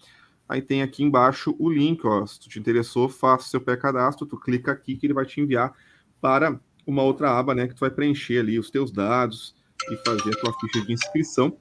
[0.47, 2.27] Aí tem aqui embaixo o link, ó.
[2.27, 5.73] Se tu te interessou, faça seu pré-cadastro, tu clica aqui que ele vai te enviar
[6.21, 7.67] para uma outra aba, né?
[7.67, 9.55] Que tu vai preencher ali os teus dados
[9.91, 11.57] e fazer a tua ficha de inscrição,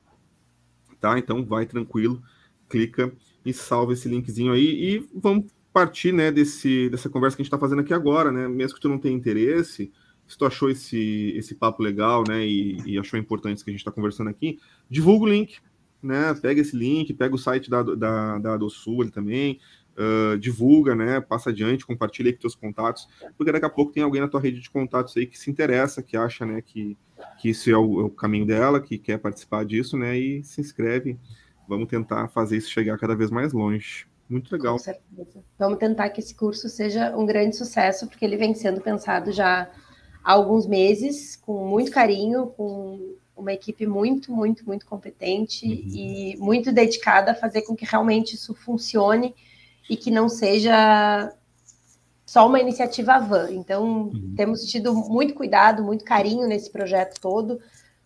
[0.99, 1.17] tá?
[1.17, 2.21] Então vai tranquilo,
[2.67, 3.13] clica
[3.45, 7.47] e salva esse linkzinho aí e vamos partir, né, desse, dessa conversa que a gente
[7.47, 8.45] está fazendo aqui agora, né?
[8.49, 9.89] Mesmo que tu não tenha interesse,
[10.31, 13.73] se tu achou esse, esse papo legal, né, e, e achou importante isso que a
[13.73, 14.59] gente está conversando aqui,
[14.89, 15.57] divulga o link,
[16.01, 19.59] né, pega esse link, pega o site da, da, da DoSul também,
[19.97, 24.03] uh, divulga, né, passa adiante, compartilha aí com teus contatos, porque daqui a pouco tem
[24.03, 26.97] alguém na tua rede de contatos aí que se interessa, que acha, né, que,
[27.37, 30.61] que isso é o, é o caminho dela, que quer participar disso, né, e se
[30.61, 31.19] inscreve.
[31.67, 34.07] Vamos tentar fazer isso chegar cada vez mais longe.
[34.29, 34.75] Muito legal.
[34.75, 35.43] Com certeza.
[35.59, 39.69] Vamos tentar que esse curso seja um grande sucesso, porque ele vem sendo pensado já
[40.23, 45.81] há alguns meses, com muito carinho, com uma equipe muito, muito, muito competente uhum.
[45.93, 49.35] e muito dedicada a fazer com que realmente isso funcione
[49.89, 51.33] e que não seja
[52.25, 53.51] só uma iniciativa van.
[53.51, 54.33] Então, uhum.
[54.37, 57.59] temos tido muito cuidado, muito carinho nesse projeto todo,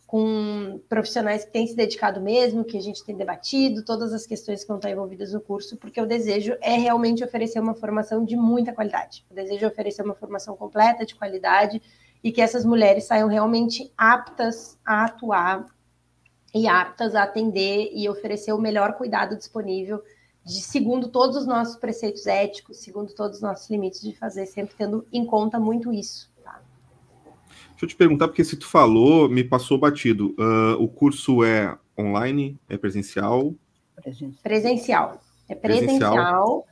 [0.07, 4.61] com profissionais que têm se dedicado mesmo, que a gente tem debatido, todas as questões
[4.61, 8.35] que vão estar envolvidas no curso, porque o desejo é realmente oferecer uma formação de
[8.35, 9.25] muita qualidade.
[9.29, 11.81] O desejo é oferecer uma formação completa, de qualidade,
[12.25, 15.67] e que essas mulheres saiam realmente aptas a atuar
[16.55, 20.01] e aptas a atender e oferecer o melhor cuidado disponível,
[20.43, 24.73] de, segundo todos os nossos preceitos éticos, segundo todos os nossos limites de fazer, sempre
[24.75, 26.33] tendo em conta muito isso.
[26.43, 26.59] Tá?
[27.69, 30.33] Deixa eu te perguntar, porque se tu falou, me passou batido.
[30.39, 32.59] Uh, o curso é online?
[32.67, 33.53] É presencial?
[34.41, 35.21] Presencial.
[35.47, 36.65] É presencial.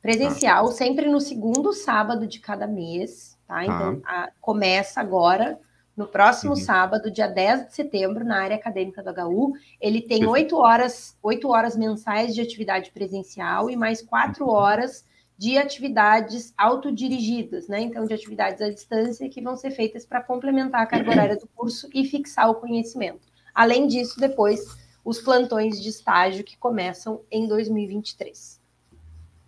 [0.00, 0.72] Presencial, ah.
[0.72, 3.54] sempre no segundo sábado de cada mês, tá?
[3.56, 3.64] tá.
[3.64, 5.58] Então, a, começa agora,
[5.96, 6.56] no próximo uhum.
[6.56, 9.52] sábado, dia 10 de setembro, na área acadêmica do HU.
[9.80, 14.52] Ele tem oito horas, oito horas mensais de atividade presencial e mais quatro uhum.
[14.52, 15.04] horas
[15.36, 17.80] de atividades autodirigidas, né?
[17.80, 21.46] Então, de atividades à distância que vão ser feitas para complementar a carga horária do
[21.48, 23.26] curso e fixar o conhecimento.
[23.54, 24.60] Além disso, depois,
[25.04, 28.60] os plantões de estágio que começam em 2023.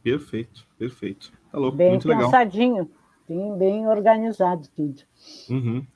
[0.02, 1.32] Perfeito, perfeito.
[1.50, 3.01] Tá louco, bem muito pensadinho, legal.
[3.32, 5.02] Bem, bem organizado tudo.
[5.48, 5.86] Uhum.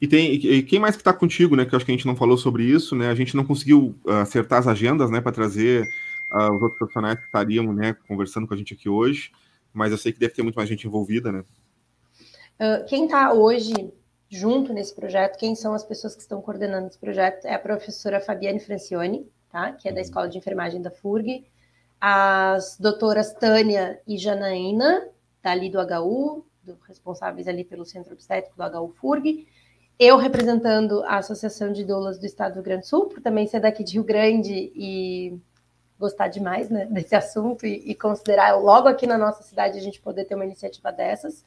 [0.00, 1.64] E tem e quem mais que está contigo, né?
[1.64, 3.08] Que eu acho que a gente não falou sobre isso, né?
[3.08, 5.20] A gente não conseguiu uh, acertar as agendas, né?
[5.20, 5.82] Para trazer
[6.32, 7.96] uh, os outros profissionais que estariam, né?
[8.06, 9.32] Conversando com a gente aqui hoje.
[9.72, 11.44] Mas eu sei que deve ter muito mais gente envolvida, né?
[12.60, 13.74] Uh, quem está hoje
[14.30, 18.20] junto nesse projeto, quem são as pessoas que estão coordenando esse projeto é a professora
[18.20, 19.72] Fabiane Francione, tá?
[19.72, 20.02] Que é da uhum.
[20.02, 21.44] Escola de Enfermagem da FURG
[22.00, 25.08] as doutoras Tânia e Janaína,
[25.42, 26.44] dali do HU,
[26.86, 29.46] responsáveis ali pelo Centro Obstétrico do HU FURG,
[29.98, 33.46] eu representando a Associação de Doulas do Estado do Rio Grande do Sul, por também
[33.46, 35.40] ser daqui de Rio Grande e
[35.98, 40.00] gostar demais né, desse assunto e, e, considerar logo aqui na nossa cidade a gente
[40.00, 41.44] poder ter uma iniciativa dessas.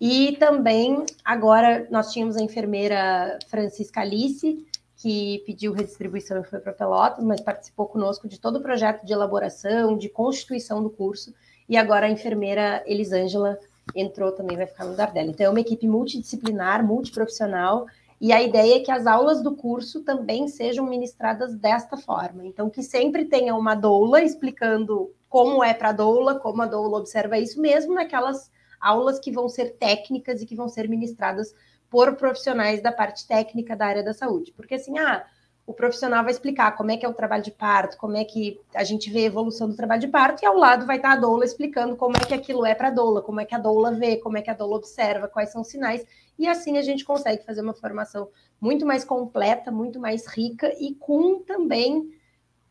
[0.00, 4.64] E também, agora, nós tínhamos a enfermeira Francisca Alice,
[4.96, 9.12] que pediu redistribuição e foi para Pelotas, mas participou conosco de todo o projeto de
[9.12, 11.34] elaboração, de constituição do curso,
[11.68, 13.58] e agora a enfermeira Elisângela
[13.94, 15.30] entrou também, vai ficar no lugar dela.
[15.30, 17.86] Então é uma equipe multidisciplinar, multiprofissional,
[18.20, 22.44] e a ideia é que as aulas do curso também sejam ministradas desta forma.
[22.44, 26.98] Então, que sempre tenha uma doula explicando como é para a doula, como a doula
[26.98, 31.54] observa isso, mesmo naquelas aulas que vão ser técnicas e que vão ser ministradas
[31.88, 34.52] por profissionais da parte técnica da área da saúde.
[34.52, 35.24] Porque assim, ah,
[35.68, 38.58] o profissional vai explicar como é que é o trabalho de parto, como é que
[38.74, 41.16] a gente vê a evolução do trabalho de parto, e ao lado vai estar a
[41.16, 43.92] doula explicando como é que aquilo é para a doula, como é que a doula
[43.92, 46.06] vê, como é que a doula observa, quais são os sinais,
[46.38, 50.94] e assim a gente consegue fazer uma formação muito mais completa, muito mais rica e
[50.94, 52.14] com também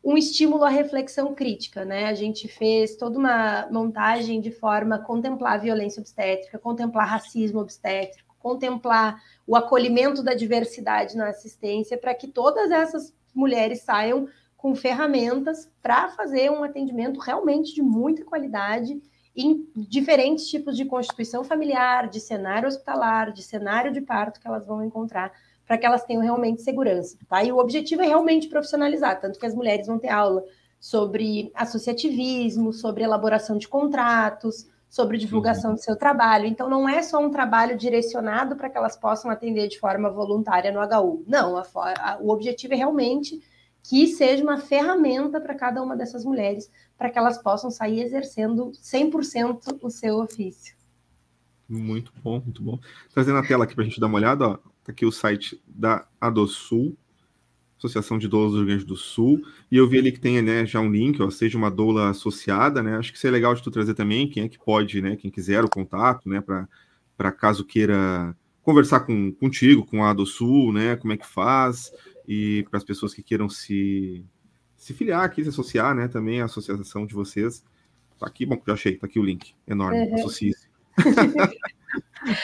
[0.02, 2.06] um estímulo à reflexão crítica, né?
[2.06, 8.27] A gente fez toda uma montagem de forma a contemplar violência obstétrica, contemplar racismo obstétrico,
[8.48, 14.26] contemplar o acolhimento da diversidade na assistência para que todas essas mulheres saiam
[14.56, 19.00] com ferramentas para fazer um atendimento realmente de muita qualidade
[19.36, 24.66] em diferentes tipos de constituição familiar, de cenário hospitalar, de cenário de parto que elas
[24.66, 25.30] vão encontrar,
[25.66, 27.44] para que elas tenham realmente segurança, tá?
[27.44, 30.42] E o objetivo é realmente profissionalizar, tanto que as mulheres vão ter aula
[30.80, 35.76] sobre associativismo, sobre elaboração de contratos, sobre divulgação uhum.
[35.76, 36.46] do seu trabalho.
[36.46, 40.72] Então, não é só um trabalho direcionado para que elas possam atender de forma voluntária
[40.72, 41.24] no HU.
[41.26, 43.40] Não, a, a, o objetivo é realmente
[43.82, 48.70] que seja uma ferramenta para cada uma dessas mulheres, para que elas possam sair exercendo
[48.72, 50.76] 100% o seu ofício.
[51.68, 52.78] Muito bom, muito bom.
[53.12, 55.62] Trazendo a tela aqui para a gente dar uma olhada, ó, tá aqui o site
[55.66, 56.96] da Adosul,
[57.78, 60.66] Associação de Doulas do Rio Grande do Sul, e eu vi ali que tem né,
[60.66, 62.96] já um link, ó, seja uma doula associada, né?
[62.96, 65.16] Acho que seria legal de tu trazer também quem é que pode, né?
[65.16, 66.42] Quem quiser o contato, né?
[67.16, 70.96] Para caso queira conversar com, contigo, com a do Sul, né?
[70.96, 71.92] Como é que faz,
[72.26, 74.24] e para as pessoas que queiram se,
[74.76, 76.08] se filiar aqui, se associar, né?
[76.08, 77.64] Também a associação de vocês.
[78.18, 79.54] Tá aqui, bom, já achei, tá aqui o link.
[79.66, 80.14] Enorme, uhum.
[80.16, 80.68] associe-se.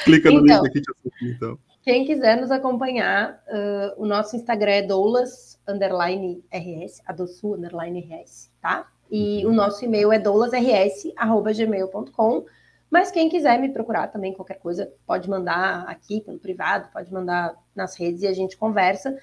[0.05, 0.85] Clica no então, link aqui
[1.23, 1.59] então.
[1.83, 8.51] Quem quiser nos acompanhar, uh, o nosso Instagram é doulas, underline RS, adoçu, underline RS,
[8.61, 8.89] tá?
[9.11, 9.53] E uhum.
[9.53, 12.47] o nosso e-mail é doulasrs.gmail.com.
[12.91, 17.55] Mas quem quiser me procurar também, qualquer coisa, pode mandar aqui pelo privado, pode mandar
[17.75, 19.19] nas redes e a gente conversa.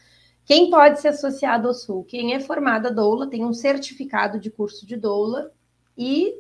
[0.46, 2.04] Quem pode se associar à DOSUL?
[2.04, 5.52] Quem é formada doula, tem um certificado de curso de doula
[5.98, 6.36] e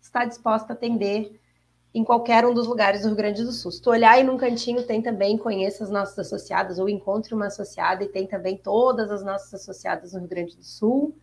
[0.00, 1.38] está disposta a atender
[1.94, 3.70] em qualquer um dos lugares do Rio Grande do Sul.
[3.70, 7.46] Se tu olhar aí num cantinho, tem também Conheça as nossas associadas, ou Encontre uma
[7.46, 11.16] associada, e tem também todas as nossas associadas no Rio Grande do Sul.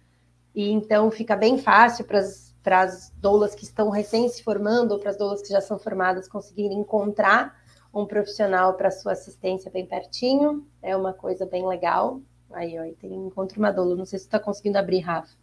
[0.54, 5.12] E então fica bem fácil para as doulas que estão recém se formando, ou para
[5.12, 7.56] as doulas que já são formadas, conseguirem encontrar
[7.94, 10.68] um profissional para sua assistência bem pertinho.
[10.82, 12.20] É uma coisa bem legal.
[12.52, 13.96] Aí, ó, aí tem Encontre uma doula.
[13.96, 15.36] Não sei se tu está conseguindo abrir, Rafa.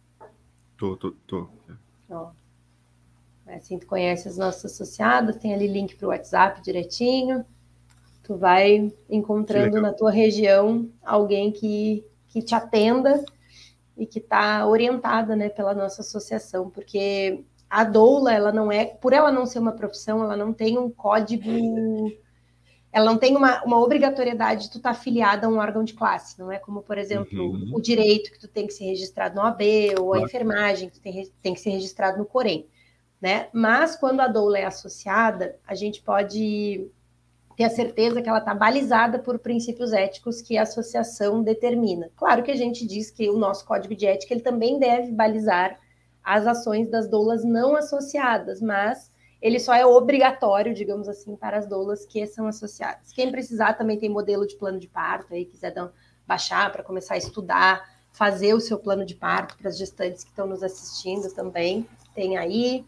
[0.77, 1.47] Tô, tô, tô.
[2.09, 2.31] Ó.
[3.47, 7.45] Assim, tu conhece as nossas associadas, tem ali link para o WhatsApp direitinho.
[8.23, 13.23] Tu vai encontrando na tua região alguém que, que te atenda
[13.97, 19.13] e que está orientada né, pela nossa associação, porque a doula, ela não é, por
[19.13, 21.43] ela não ser uma profissão, ela não tem um código
[22.93, 25.93] ela não tem uma, uma obrigatoriedade de tu estar tá afiliada a um órgão de
[25.93, 27.71] classe, não é como, por exemplo, uhum.
[27.73, 31.01] o direito que tu tem que ser registrado no AB, ou a enfermagem que tu
[31.01, 32.67] tem, tem que ser registrado no Corém,
[33.23, 33.47] né?
[33.53, 36.91] Mas quando a doula é associada, a gente pode
[37.55, 42.11] ter a certeza que ela está balizada por princípios éticos que a associação determina.
[42.17, 45.79] Claro que a gente diz que o nosso código de ética ele também deve balizar
[46.21, 49.09] as ações das doulas não associadas, mas
[49.41, 53.13] ele só é obrigatório, digamos assim, para as doulas que são associadas.
[53.13, 55.93] Quem precisar também tem modelo de plano de parto, aí quiser dar,
[56.27, 60.29] baixar para começar a estudar, fazer o seu plano de parto para as gestantes que
[60.29, 62.85] estão nos assistindo também, tem aí.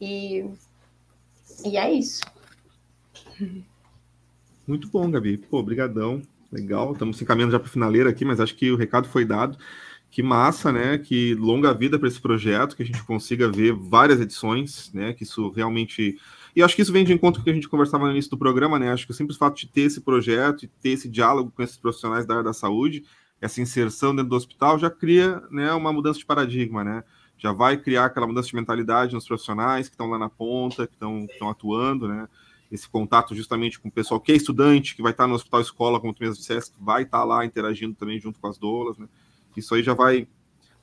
[0.00, 0.44] E,
[1.64, 2.22] e é isso.
[4.66, 5.36] Muito bom, Gabi.
[5.36, 6.22] Pô, obrigadão.
[6.50, 6.92] Legal.
[6.92, 9.58] Estamos se encaminhando já para a finaleira aqui, mas acho que o recado foi dado.
[10.10, 10.98] Que massa, né?
[10.98, 15.12] Que longa vida para esse projeto, que a gente consiga ver várias edições, né?
[15.12, 16.18] Que isso realmente.
[16.54, 18.30] E acho que isso vem de encontro com o que a gente conversava no início
[18.30, 18.90] do programa, né?
[18.90, 21.76] Acho que o simples fato de ter esse projeto e ter esse diálogo com esses
[21.76, 23.04] profissionais da área da saúde,
[23.40, 27.04] essa inserção dentro do hospital, já cria né, uma mudança de paradigma, né?
[27.40, 30.92] Já vai criar aquela mudança de mentalidade nos profissionais que estão lá na ponta, que
[30.92, 32.28] estão atuando, né?
[32.70, 35.98] Esse contato justamente com o pessoal que é estudante, que vai estar no hospital escola,
[35.98, 39.08] como tu mesmo disseste, que vai estar lá interagindo também junto com as doulas, né?
[39.56, 40.28] Isso aí já vai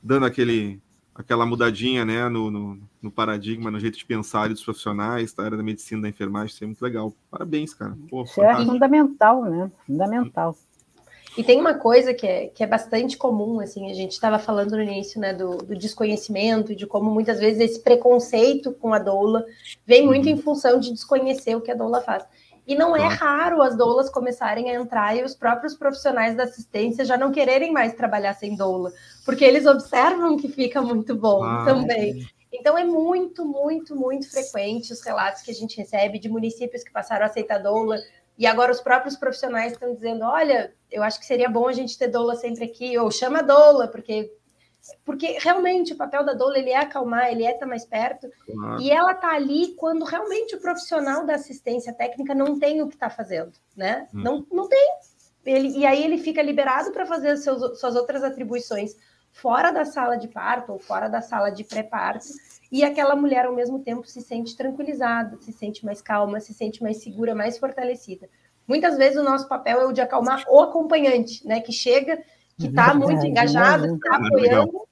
[0.02, 0.82] dando aquele,
[1.14, 5.58] aquela mudadinha né, no, no, no paradigma, no jeito de pensar dos profissionais, da área
[5.58, 7.14] da medicina, da enfermagem, isso é muito legal.
[7.30, 7.96] Parabéns, cara.
[8.10, 9.72] Pô, isso é fundamental, né?
[9.86, 10.58] Fundamental.
[11.38, 14.72] E tem uma coisa que é, que é bastante comum, assim, a gente estava falando
[14.72, 19.46] no início, né, do, do desconhecimento, de como muitas vezes esse preconceito com a doula
[19.86, 20.32] vem muito uhum.
[20.32, 22.26] em função de desconhecer o que a doula faz.
[22.66, 27.06] E não é raro as doulas começarem a entrar e os próprios profissionais da assistência
[27.06, 28.92] já não quererem mais trabalhar sem doula,
[29.24, 32.28] porque eles observam que fica muito bom ah, também.
[32.52, 36.92] Então é muito, muito, muito frequente os relatos que a gente recebe de municípios que
[36.92, 37.98] passaram a aceitar doula
[38.38, 41.98] e agora os próprios profissionais estão dizendo: olha, eu acho que seria bom a gente
[41.98, 44.32] ter doula sempre aqui, ou chama doula, porque
[45.04, 48.82] porque realmente o papel da doula ele é acalmar, ele é estar mais perto, claro.
[48.82, 52.96] e ela está ali quando realmente o profissional da assistência técnica não tem o que
[52.96, 54.08] está fazendo, né?
[54.14, 54.22] Hum.
[54.22, 54.90] Não, não tem.
[55.46, 58.96] Ele, e aí ele fica liberado para fazer seus, suas outras atribuições
[59.32, 62.26] fora da sala de parto ou fora da sala de pré-parto,
[62.72, 66.82] e aquela mulher ao mesmo tempo se sente tranquilizada, se sente mais calma, se sente
[66.82, 68.30] mais segura, mais fortalecida.
[68.68, 71.62] Muitas vezes o nosso papel é o de acalmar o acompanhante, né?
[71.62, 72.22] Que chega
[72.60, 74.88] que está muito engajado, está apoiando,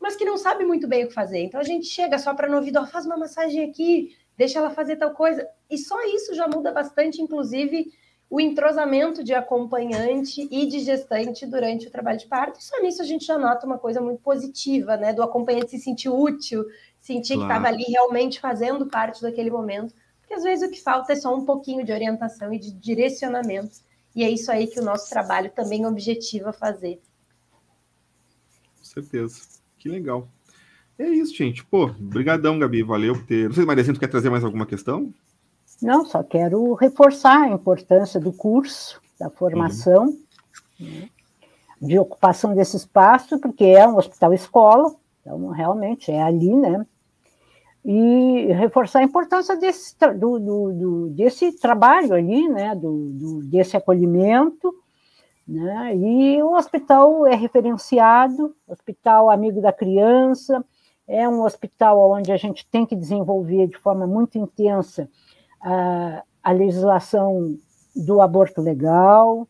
[0.00, 1.40] mas que não sabe muito bem o que fazer.
[1.40, 4.96] Então a gente chega só para no ouvido, faz uma massagem aqui, deixa ela fazer
[4.96, 5.46] tal coisa.
[5.68, 7.92] E só isso já muda bastante, inclusive,
[8.30, 12.60] o entrosamento de acompanhante e de gestante durante o trabalho de parto.
[12.60, 15.12] E só nisso a gente já nota uma coisa muito positiva, né?
[15.12, 16.64] Do acompanhante se sentir útil,
[17.00, 17.48] sentir claro.
[17.48, 19.94] que estava ali realmente fazendo parte daquele momento.
[20.28, 23.78] Porque às vezes o que falta é só um pouquinho de orientação e de direcionamento.
[24.14, 27.00] E é isso aí que o nosso trabalho também objetiva fazer
[28.88, 29.40] certeza.
[29.78, 30.28] Que legal.
[30.98, 31.64] É isso, gente.
[31.64, 32.82] Pô, brigadão, Gabi.
[32.82, 33.48] Valeu por ter...
[33.48, 35.12] Não sei, Maria, tu quer trazer mais alguma questão?
[35.80, 40.16] Não, só quero reforçar a importância do curso, da formação,
[40.80, 41.08] uhum.
[41.80, 46.84] de ocupação desse espaço, porque é um hospital-escola, então realmente é ali, né?
[47.84, 52.74] E reforçar a importância desse, do, do, do desse trabalho ali, né?
[52.74, 54.74] Do, desse acolhimento,
[55.46, 55.96] né?
[55.96, 60.64] E o hospital é referenciado, hospital amigo da criança,
[61.06, 65.08] é um hospital onde a gente tem que desenvolver de forma muito intensa
[65.62, 67.56] a, a legislação
[67.96, 69.48] do aborto legal,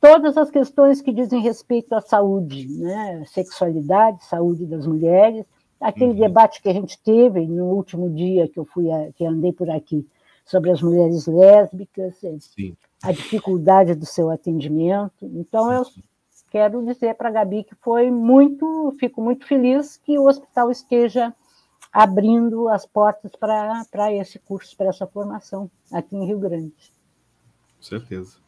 [0.00, 3.22] todas as questões que dizem respeito à saúde, né?
[3.26, 5.46] sexualidade, saúde das mulheres,
[5.80, 6.20] aquele uhum.
[6.20, 9.70] debate que a gente teve no último dia que eu fui a, que andei por
[9.70, 10.06] aqui
[10.44, 15.24] sobre as mulheres lésbicas, Sim a dificuldade do seu atendimento.
[15.26, 15.84] Então, eu
[16.50, 21.34] quero dizer para a Gabi que foi muito, fico muito feliz que o hospital esteja
[21.92, 26.74] abrindo as portas para esse curso, para essa formação aqui em Rio Grande.
[27.76, 28.38] Com certeza.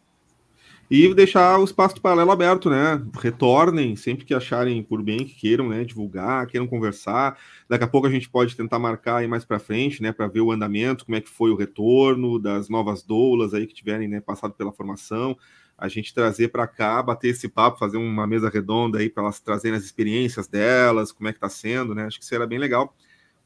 [0.91, 3.03] E deixar o espaço paralelo aberto, né?
[3.20, 7.39] Retornem sempre que acharem por bem, que queiram né, divulgar, queiram conversar.
[7.68, 10.12] Daqui a pouco a gente pode tentar marcar aí mais para frente, né?
[10.12, 13.74] Para ver o andamento, como é que foi o retorno das novas doulas aí que
[13.74, 15.36] tiverem né, passado pela formação.
[15.76, 19.41] A gente trazer para cá, bater esse papo, fazer uma mesa redonda aí para elas
[19.41, 22.07] trazerem as experiências delas, como é que está sendo, né?
[22.07, 22.95] Acho que será bem legal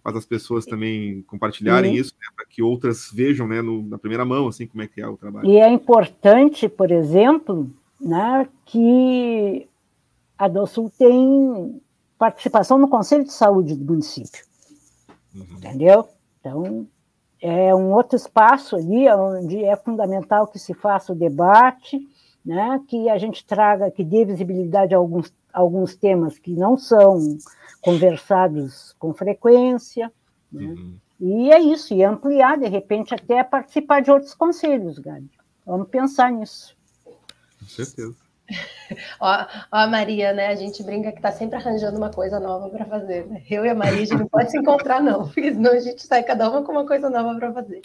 [0.03, 4.25] faz as pessoas também compartilharem isso, né, para que outras vejam né, no, na primeira
[4.25, 5.49] mão assim como é que é o trabalho.
[5.49, 9.69] E é importante, por exemplo, né, que
[10.37, 11.81] a DOSUL tem
[12.19, 14.45] participação no Conselho de Saúde do município.
[15.35, 15.47] Uhum.
[15.57, 16.09] Entendeu?
[16.41, 16.87] Então,
[17.41, 22.01] é um outro espaço ali onde é fundamental que se faça o debate,
[22.45, 27.39] né, que a gente traga, que dê visibilidade a alguns, alguns temas que não são
[27.81, 30.13] conversados com frequência.
[30.51, 30.65] Né?
[30.65, 30.97] Uhum.
[31.21, 35.31] E é isso, e ampliar, de repente, até participar de outros conselhos, Gabi.
[35.65, 36.77] Vamos pensar nisso.
[37.05, 38.17] Com certeza.
[39.21, 40.49] ó, ó, a Maria, né?
[40.49, 43.27] A gente brinca que está sempre arranjando uma coisa nova para fazer.
[43.27, 43.43] Né?
[43.49, 46.05] Eu e a Maria, a gente não pode se encontrar, não, porque senão a gente
[46.05, 47.83] sai cada uma com uma coisa nova para fazer.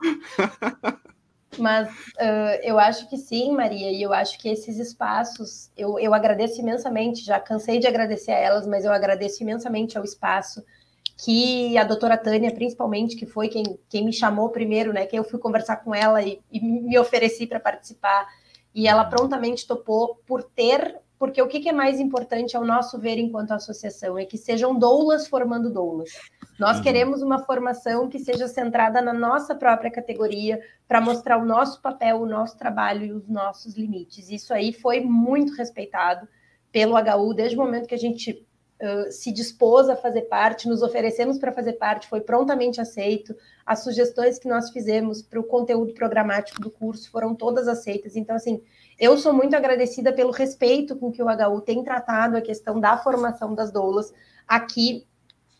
[1.58, 6.14] Mas uh, eu acho que sim, Maria, e eu acho que esses espaços, eu, eu
[6.14, 10.64] agradeço imensamente, já cansei de agradecer a elas, mas eu agradeço imensamente ao espaço
[11.22, 15.04] que a doutora Tânia, principalmente, que foi quem, quem me chamou primeiro, né?
[15.06, 18.26] Que eu fui conversar com ela e, e me ofereci para participar.
[18.74, 23.18] E ela prontamente topou por ter, porque o que, é mais importante ao nosso ver
[23.18, 26.08] enquanto associação é que sejam doulas formando doulas.
[26.58, 26.82] Nós uhum.
[26.82, 30.58] queremos uma formação que seja centrada na nossa própria categoria,
[30.88, 34.30] para mostrar o nosso papel, o nosso trabalho e os nossos limites.
[34.30, 36.26] Isso aí foi muito respeitado
[36.72, 38.46] pelo HU desde o momento que a gente
[39.10, 43.36] se dispôs a fazer parte, nos oferecemos para fazer parte, foi prontamente aceito.
[43.64, 48.16] As sugestões que nós fizemos para o conteúdo programático do curso foram todas aceitas.
[48.16, 48.62] Então, assim,
[49.00, 52.98] eu sou muito agradecida pelo respeito com que o HU tem tratado a questão da
[52.98, 54.12] formação das doulas
[54.46, 55.06] aqui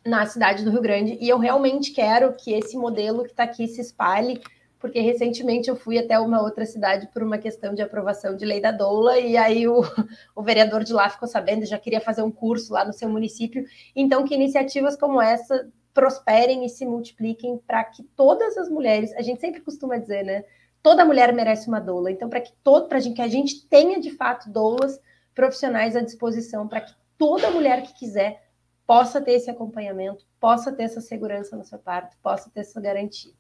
[0.07, 3.67] na cidade do Rio Grande, e eu realmente quero que esse modelo que está aqui
[3.67, 4.41] se espalhe
[4.81, 8.61] porque recentemente eu fui até uma outra cidade por uma questão de aprovação de lei
[8.61, 9.83] da doula, e aí o,
[10.35, 13.65] o vereador de lá ficou sabendo, já queria fazer um curso lá no seu município.
[13.95, 19.23] Então, que iniciativas como essa prosperem e se multipliquem para que todas as mulheres, a
[19.23, 20.45] gente sempre costuma dizer, né?
[20.83, 22.11] Toda mulher merece uma doula.
[22.11, 24.99] Então, para que todo, para que a gente tenha de fato doulas
[25.35, 28.51] profissionais à disposição, para que toda mulher que quiser
[28.87, 33.33] possa ter esse acompanhamento, possa ter essa segurança no seu parto, possa ter essa garantia.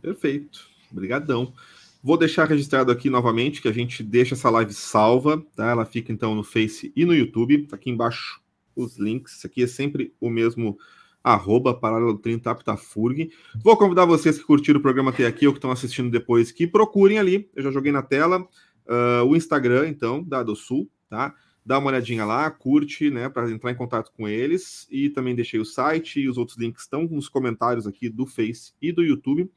[0.00, 0.68] Perfeito.
[0.90, 1.52] Obrigadão.
[2.02, 5.70] Vou deixar registrado aqui novamente que a gente deixa essa live salva, tá?
[5.70, 7.66] Ela fica então no Face e no YouTube.
[7.66, 8.40] Tá aqui embaixo
[8.74, 9.36] os links.
[9.36, 10.78] Isso aqui é sempre o mesmo
[11.32, 13.30] arroba paralelo 30 Aptafurg.
[13.62, 16.66] Vou convidar vocês que curtiram o programa até aqui ou que estão assistindo depois que
[16.66, 17.50] procurem ali.
[17.54, 21.34] Eu já joguei na tela uh, o Instagram, então, da do Sul, tá?
[21.64, 24.86] Dá uma olhadinha lá, curte, né, para entrar em contato com eles.
[24.90, 28.72] E também deixei o site e os outros links estão nos comentários aqui do Face
[28.80, 29.50] e do YouTube.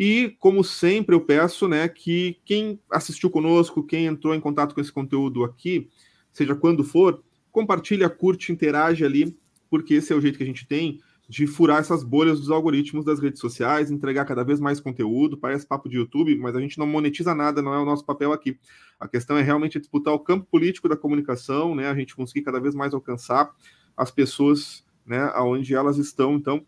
[0.00, 4.80] E, como sempre, eu peço né, que quem assistiu conosco, quem entrou em contato com
[4.80, 5.88] esse conteúdo aqui,
[6.32, 9.36] seja quando for, compartilha, curte, interage ali,
[9.74, 13.04] porque esse é o jeito que a gente tem de furar essas bolhas dos algoritmos
[13.04, 16.78] das redes sociais, entregar cada vez mais conteúdo, parece papo de YouTube, mas a gente
[16.78, 18.56] não monetiza nada, não é o nosso papel aqui.
[19.00, 21.88] A questão é realmente disputar o campo político da comunicação, né?
[21.88, 23.50] A gente conseguir cada vez mais alcançar
[23.96, 26.36] as pessoas, né, aonde elas estão.
[26.36, 26.64] Então,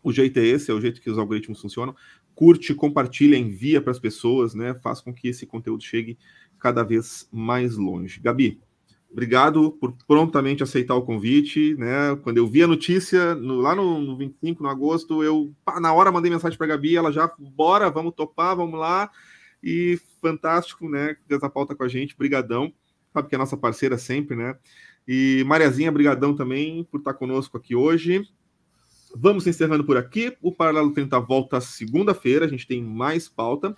[0.00, 1.96] o jeito é esse, é o jeito que os algoritmos funcionam
[2.38, 4.72] curte, compartilha, envia para as pessoas, né?
[4.72, 6.16] Faz com que esse conteúdo chegue
[6.56, 8.20] cada vez mais longe.
[8.20, 8.60] Gabi,
[9.10, 12.16] obrigado por prontamente aceitar o convite, né?
[12.22, 15.92] Quando eu vi a notícia no, lá no, no 25 de agosto, eu pá, na
[15.92, 19.10] hora mandei mensagem para a Gabi, ela já bora, vamos topar, vamos lá.
[19.62, 21.16] E fantástico, né?
[21.26, 22.72] Dessa pauta com a gente, brigadão.
[23.12, 24.56] Sabe que é nossa parceira sempre, né?
[25.06, 28.22] E Mariazinha, brigadão também por estar conosco aqui hoje.
[29.16, 30.36] Vamos encerrando por aqui.
[30.42, 32.44] O Paralelo 30 volta segunda-feira.
[32.44, 33.74] A gente tem mais pauta.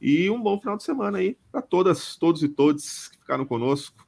[0.00, 4.07] E um bom final de semana aí para todas, todos e todos que ficaram conosco